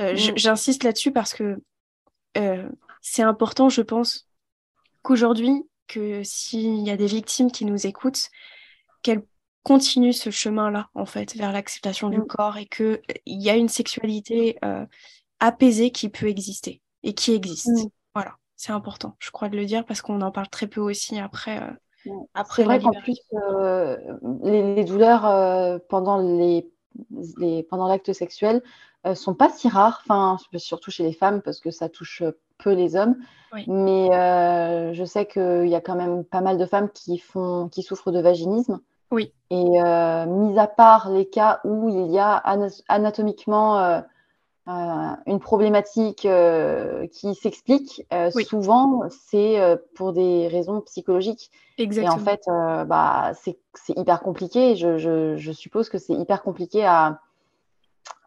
[0.00, 0.36] Euh, mmh.
[0.36, 1.58] J'insiste là-dessus parce que
[2.38, 2.68] euh,
[3.02, 4.28] c'est important, je pense,
[5.02, 8.30] qu'aujourd'hui, que s'il y a des victimes qui nous écoutent,
[9.02, 9.24] qu'elles
[9.64, 12.26] continuent ce chemin-là, en fait, vers l'acceptation du mmh.
[12.26, 14.58] corps et qu'il y a une sexualité
[15.40, 17.70] apaisée qui peut exister et qui existe.
[18.14, 21.18] Voilà, c'est important, je crois de le dire, parce qu'on en parle très peu aussi
[21.18, 21.60] après
[22.34, 23.96] après, c'est vrai qu'en plus, euh,
[24.42, 26.70] les, douleurs euh, pendant les,
[27.64, 28.62] pendant l'acte sexuel
[29.06, 32.22] euh, sont pas si rares, enfin surtout chez les femmes parce que ça touche
[32.58, 33.16] peu les hommes.
[33.66, 34.08] Mais
[34.92, 38.10] je sais qu'il y a quand même pas mal de femmes qui font, qui souffrent
[38.10, 38.80] de vaginisme.
[39.10, 39.32] Oui.
[39.50, 42.34] Et mis à part les cas où il y a
[42.88, 44.02] anatomiquement
[44.66, 49.60] euh, une problématique euh, qui s'explique, euh, souvent c'est
[49.94, 51.50] pour des raisons psychologiques.
[51.76, 52.16] Exactement.
[52.16, 52.40] Et en fait,
[52.86, 54.74] bah, c'est hyper compliqué.
[54.74, 57.20] Je, je, je suppose que c'est hyper compliqué à,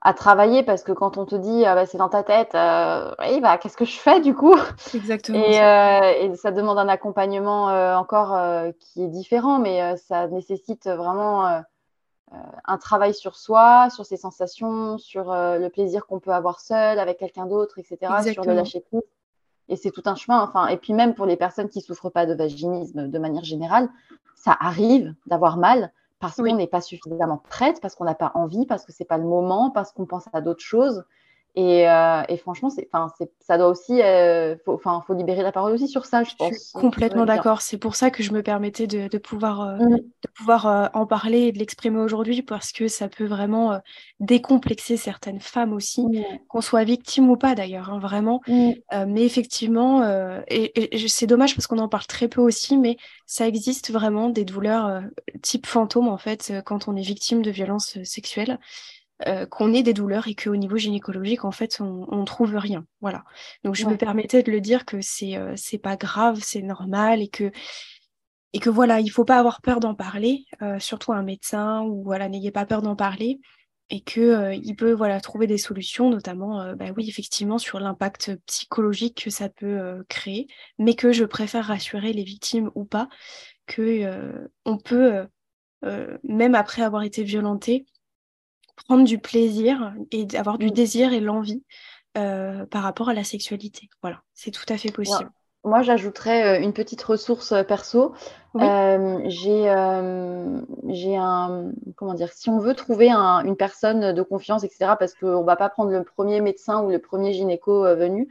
[0.01, 3.41] à travailler parce que quand on te dit ah bah, c'est dans ta tête, oui,
[3.41, 4.55] bah, qu'est-ce que je fais du coup?
[4.93, 5.37] Exactement.
[5.37, 7.65] Et, et, ça demande un accompagnement
[7.97, 8.37] encore
[8.79, 11.63] qui est différent, mais ça nécessite vraiment
[12.33, 16.59] euh, un travail sur soi, sur ses sensations, sur euh, le plaisir qu'on peut avoir
[16.59, 19.01] seul, avec quelqu'un d'autre, etc., sur le lâcher prise.
[19.69, 20.41] Et c'est tout un chemin.
[20.41, 23.89] Enfin, et puis même pour les personnes qui souffrent pas de vaginisme de manière générale,
[24.35, 28.65] ça arrive d'avoir mal parce qu'on n'est pas suffisamment prête, parce qu'on n'a pas envie,
[28.65, 31.03] parce que c'est pas le moment, parce qu'on pense à d'autres choses.
[31.57, 32.89] Euh, et, franchement, c'est,
[33.39, 34.79] ça doit aussi, euh, faut,
[35.15, 36.53] libérer la parole aussi sur ça, je pense.
[36.53, 37.61] Je suis complètement d'accord.
[37.61, 41.51] C'est pour ça que je me permettais de, pouvoir, euh, de pouvoir en parler et
[41.51, 43.79] de l'exprimer aujourd'hui, parce que ça peut vraiment
[44.19, 46.23] décomplexer certaines femmes aussi, mmh.
[46.47, 48.41] qu'on soit victime ou pas d'ailleurs, hein, vraiment.
[48.47, 48.71] Mmh.
[49.07, 50.03] mais effectivement,
[50.47, 54.29] et, et c'est dommage parce qu'on en parle très peu aussi, mais ça existe vraiment
[54.29, 55.01] des douleurs
[55.41, 58.59] type fantôme en fait quand on est victime de violences sexuelles.
[59.25, 62.85] Euh, qu'on ait des douleurs et qu'au niveau gynécologique, en fait, on, ne trouve rien.
[63.01, 63.23] Voilà.
[63.63, 67.23] Donc, je me permettais de le dire que c'est euh, c'est pas grave, c'est normal
[67.23, 67.51] et que
[68.53, 72.03] et que voilà, il faut pas avoir peur d'en parler, euh, surtout un médecin ou
[72.03, 73.39] voilà, n'ayez pas peur d'en parler
[73.89, 79.23] et que il peut voilà trouver des solutions, notamment, bah oui, effectivement, sur l'impact psychologique
[79.23, 80.47] que ça peut créer,
[80.77, 83.07] mais que je préfère rassurer les victimes ou pas
[83.65, 85.25] que on peut
[86.23, 87.85] même après avoir été violenté
[88.77, 90.71] prendre du plaisir et avoir du mm.
[90.71, 91.63] désir et l'envie
[92.17, 93.89] euh, par rapport à la sexualité.
[94.01, 95.29] Voilà, c'est tout à fait possible.
[95.63, 98.13] Moi, j'ajouterais euh, une petite ressource euh, perso.
[98.55, 105.41] j'ai un, comment dire, si on veut trouver une personne de confiance, etc., parce qu'on
[105.41, 108.27] ne va pas prendre le premier médecin ou le premier gynéco venu,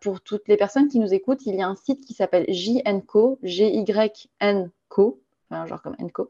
[0.00, 3.38] pour toutes les personnes qui nous écoutent, il y a un site qui s'appelle JNCO,
[3.42, 6.28] G-Y-N-Co, genre comme NCO,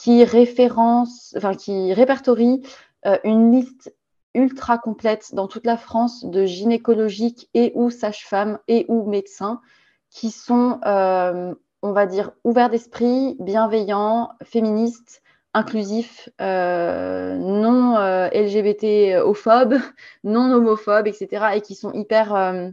[0.00, 2.62] qui référence, enfin qui répertorie
[3.04, 3.94] euh, une liste
[4.32, 9.60] ultra complète dans toute la France de gynécologiques et ou sages-femmes et ou médecins
[10.08, 15.20] qui sont, euh, on va dire, ouverts d'esprit, bienveillants, féministes,
[15.52, 17.98] inclusifs, euh, non
[18.32, 19.76] LGBT-ophobes,
[20.24, 21.56] non homophobes, etc.
[21.56, 22.72] et qui sont hyper,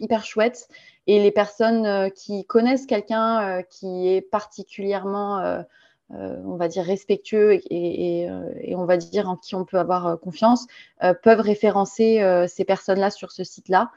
[0.00, 0.68] hyper chouettes.
[1.06, 5.64] Et les personnes qui connaissent quelqu'un qui est particulièrement
[6.10, 8.28] on va dire, respectueux et,
[8.74, 10.66] on va dire en qui on peut avoir confiance,
[11.22, 13.90] peuvent référencer ces personnes-là sur ce site-là.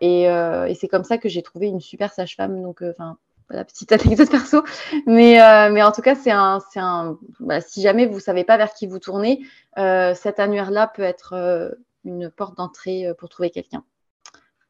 [0.00, 2.62] et, c'est comme ça que j'ai trouvé une super sage-femme.
[2.62, 3.18] Donc, enfin,
[3.50, 4.62] la petite anecdote perso.
[5.06, 5.38] Mais,
[5.70, 8.86] mais en tout cas, c'est un, un bah, si jamais vous savez pas vers qui
[8.86, 9.40] vous tournez,
[9.76, 13.84] cet annuaire-là peut être une porte d'entrée pour trouver quelqu'un.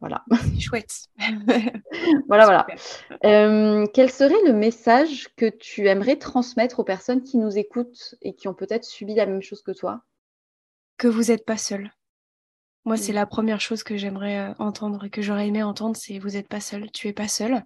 [0.01, 0.25] Voilà.
[0.61, 1.07] Chouette.
[2.29, 2.67] voilà, voilà.
[3.25, 8.35] Euh, quel serait le message que tu aimerais transmettre aux personnes qui nous écoutent et
[8.35, 10.03] qui ont peut-être subi la même chose que toi?
[10.97, 11.93] Que vous n'êtes pas seul.
[12.85, 13.17] Moi, c'est mm.
[13.17, 16.49] la première chose que j'aimerais euh, entendre et que j'aurais aimé entendre, c'est vous n'êtes
[16.49, 17.65] pas seul, tu es pas seul,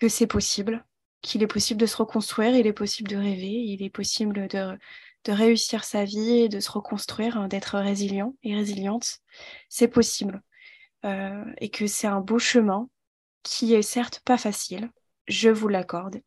[0.00, 0.84] que c'est possible,
[1.22, 4.78] qu'il est possible de se reconstruire, il est possible de rêver, il est possible de,
[5.24, 9.18] de réussir sa vie et de se reconstruire, hein, d'être résilient et résiliente.
[9.68, 10.42] C'est possible.
[11.04, 12.88] Euh, et que c'est un beau chemin
[13.42, 14.90] qui est certes pas facile,
[15.28, 16.20] je vous l'accorde,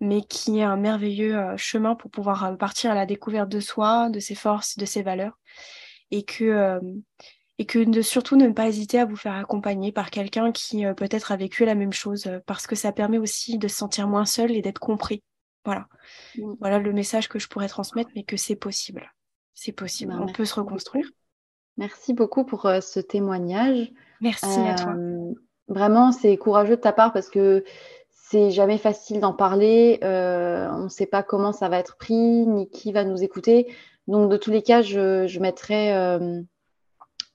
[0.00, 3.60] mais qui est un merveilleux euh, chemin pour pouvoir euh, partir à la découverte de
[3.60, 5.38] soi, de ses forces, de ses valeurs,
[6.10, 6.80] et que,
[7.58, 11.32] et que de surtout ne pas hésiter à vous faire accompagner par quelqu'un qui peut-être
[11.32, 14.52] a vécu la même chose, parce que ça permet aussi de se sentir moins seul
[14.52, 15.22] et d'être compris.
[15.66, 15.86] Voilà.
[16.36, 16.54] Mmh.
[16.60, 19.12] Voilà le message que je pourrais transmettre, mais que c'est possible.
[19.52, 20.12] C'est possible.
[20.12, 21.10] Bah, On peut se reconstruire.
[21.78, 23.92] Merci beaucoup pour ce témoignage.
[24.20, 24.94] Merci à toi.
[24.96, 25.32] Euh,
[25.68, 27.64] vraiment, c'est courageux de ta part parce que
[28.10, 30.00] c'est jamais facile d'en parler.
[30.02, 32.14] Euh, on ne sait pas comment ça va être pris,
[32.46, 33.72] ni qui va nous écouter.
[34.08, 36.42] Donc, de tous les cas, je, mettrai euh,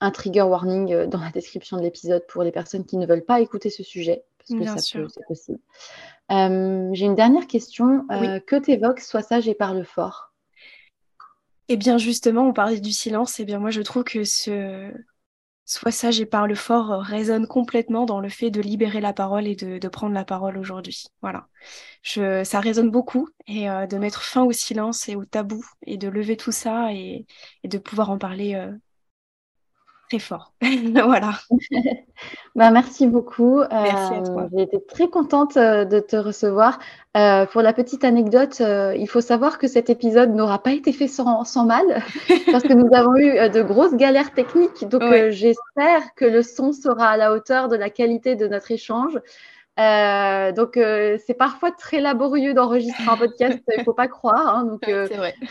[0.02, 3.40] un trigger warning dans la description de l'épisode pour les personnes qui ne veulent pas
[3.40, 5.60] écouter ce sujet, parce que ça peut, c'est possible.
[6.30, 8.06] J'ai une dernière question.
[8.46, 10.33] que t'évoques Sois sage et parle fort
[11.70, 13.40] Eh bien, justement, on parlait du silence.
[13.40, 14.92] Eh bien, moi, je trouve que ce,
[15.66, 19.48] Sois sage et parle fort euh, résonne complètement dans le fait de libérer la parole
[19.48, 21.06] et de, prendre la parole aujourd'hui.
[21.22, 21.48] Voilà.
[22.02, 25.98] Je, ça résonne beaucoup et euh, de mettre fin au silence et au tabou et
[25.98, 27.26] de lever tout ça et,
[27.64, 28.74] de pouvoir en parler euh,
[30.14, 30.54] très fort.
[30.62, 31.32] voilà.
[32.56, 33.62] bah, merci beaucoup.
[33.72, 34.48] Merci à toi.
[34.56, 36.80] J'ai été très contente de te recevoir.
[37.14, 41.66] pour la petite anecdote, il faut savoir que cet épisode n'aura pas été fait sans,
[41.66, 42.04] mal
[42.52, 44.88] parce que nous avons eu de grosses galères techniques.
[44.88, 49.16] Donc, j'espère que le son sera à la hauteur de la qualité de notre échange.
[50.56, 50.74] donc,
[51.26, 54.58] c'est parfois très laborieux d'enregistrer un podcast, il ne faut pas croire.
[54.58, 54.66] Hein.
[54.66, 54.88] donc,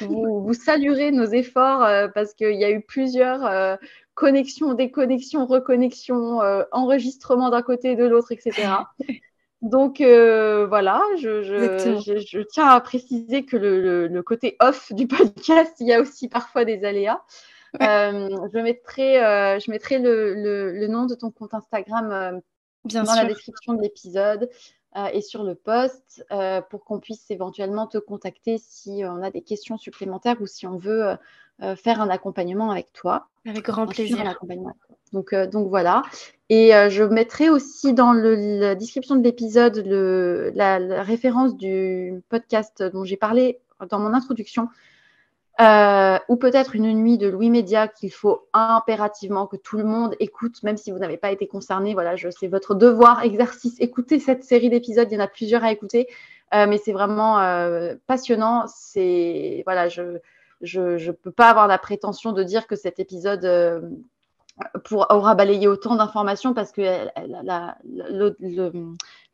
[0.02, 1.84] vous, vous, saluerez nos efforts
[2.14, 3.78] parce qu'il y a eu plusieurs
[4.14, 8.68] connexion, déconnexion, reconnexion, euh, enregistrement d'un côté et de l'autre, etc.
[9.62, 15.92] Donc euh, voilà, je, tiens à préciser que le, côté off du podcast, il y
[15.92, 17.22] a aussi parfois des aléas.
[17.80, 19.14] Euh, je mettrai,
[19.60, 22.40] je mettrai le, nom de ton compte Instagram
[22.84, 24.50] Bien dans la description de l'épisode
[25.12, 26.24] et sur le post
[26.70, 30.76] pour qu'on puisse éventuellement te contacter si on a des questions supplémentaires ou si on
[30.76, 31.16] veut
[31.62, 33.28] euh, faire un accompagnement avec toi.
[33.46, 34.36] Avec grand plaisir.
[35.12, 36.02] Donc, euh, donc voilà.
[36.48, 39.76] Et euh, je mettrai aussi dans la description de l'épisode
[40.56, 44.68] la, référence du podcast dont j'ai parlé dans mon introduction,
[45.58, 50.62] ou peut-être une nuit de Louis Média qu'il faut impérativement que tout le monde écoute,
[50.62, 51.94] même si vous n'avez pas été concerné.
[51.94, 53.76] Voilà, c'est votre devoir, exercice.
[53.80, 56.08] Écoutez cette série d'épisodes, il y en a plusieurs à écouter,
[56.52, 57.38] mais c'est vraiment
[58.06, 58.64] passionnant.
[58.66, 60.18] C'est voilà, je
[60.62, 63.80] je ne peux pas avoir la prétention de dire que cet épisode euh,
[64.92, 66.82] aura balayé autant d'informations parce que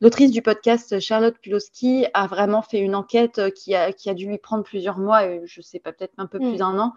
[0.00, 4.64] l'autrice du podcast, Charlotte Pulowski, a vraiment fait une enquête qui a, dû lui prendre
[4.64, 6.56] plusieurs mois, je ne sais pas, peut-être un peu plus mm.
[6.56, 6.94] d'un an,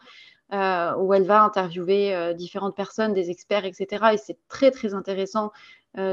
[0.54, 4.06] euh, où elle va interviewer euh, différentes personnes, des experts, etc.
[4.14, 5.52] Et c'est très, très intéressant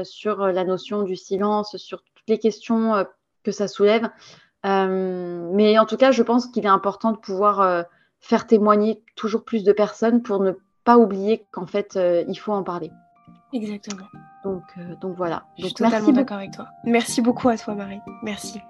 [0.03, 3.05] sur la notion du silence, sur toutes les questions
[3.43, 4.09] que ça soulève.
[4.65, 7.85] mais en tout cas, je pense qu'il est important de pouvoir
[8.19, 10.51] faire témoigner toujours plus de personnes pour ne
[10.83, 12.91] pas oublier qu'en fait, euh, il faut en parler.
[13.53, 14.05] Exactement.
[14.43, 15.43] Donc, euh, donc voilà.
[15.57, 16.67] Je suis totalement d'accord avec toi.
[16.85, 18.01] Merci beaucoup à toi, Marie.
[18.23, 18.61] Merci.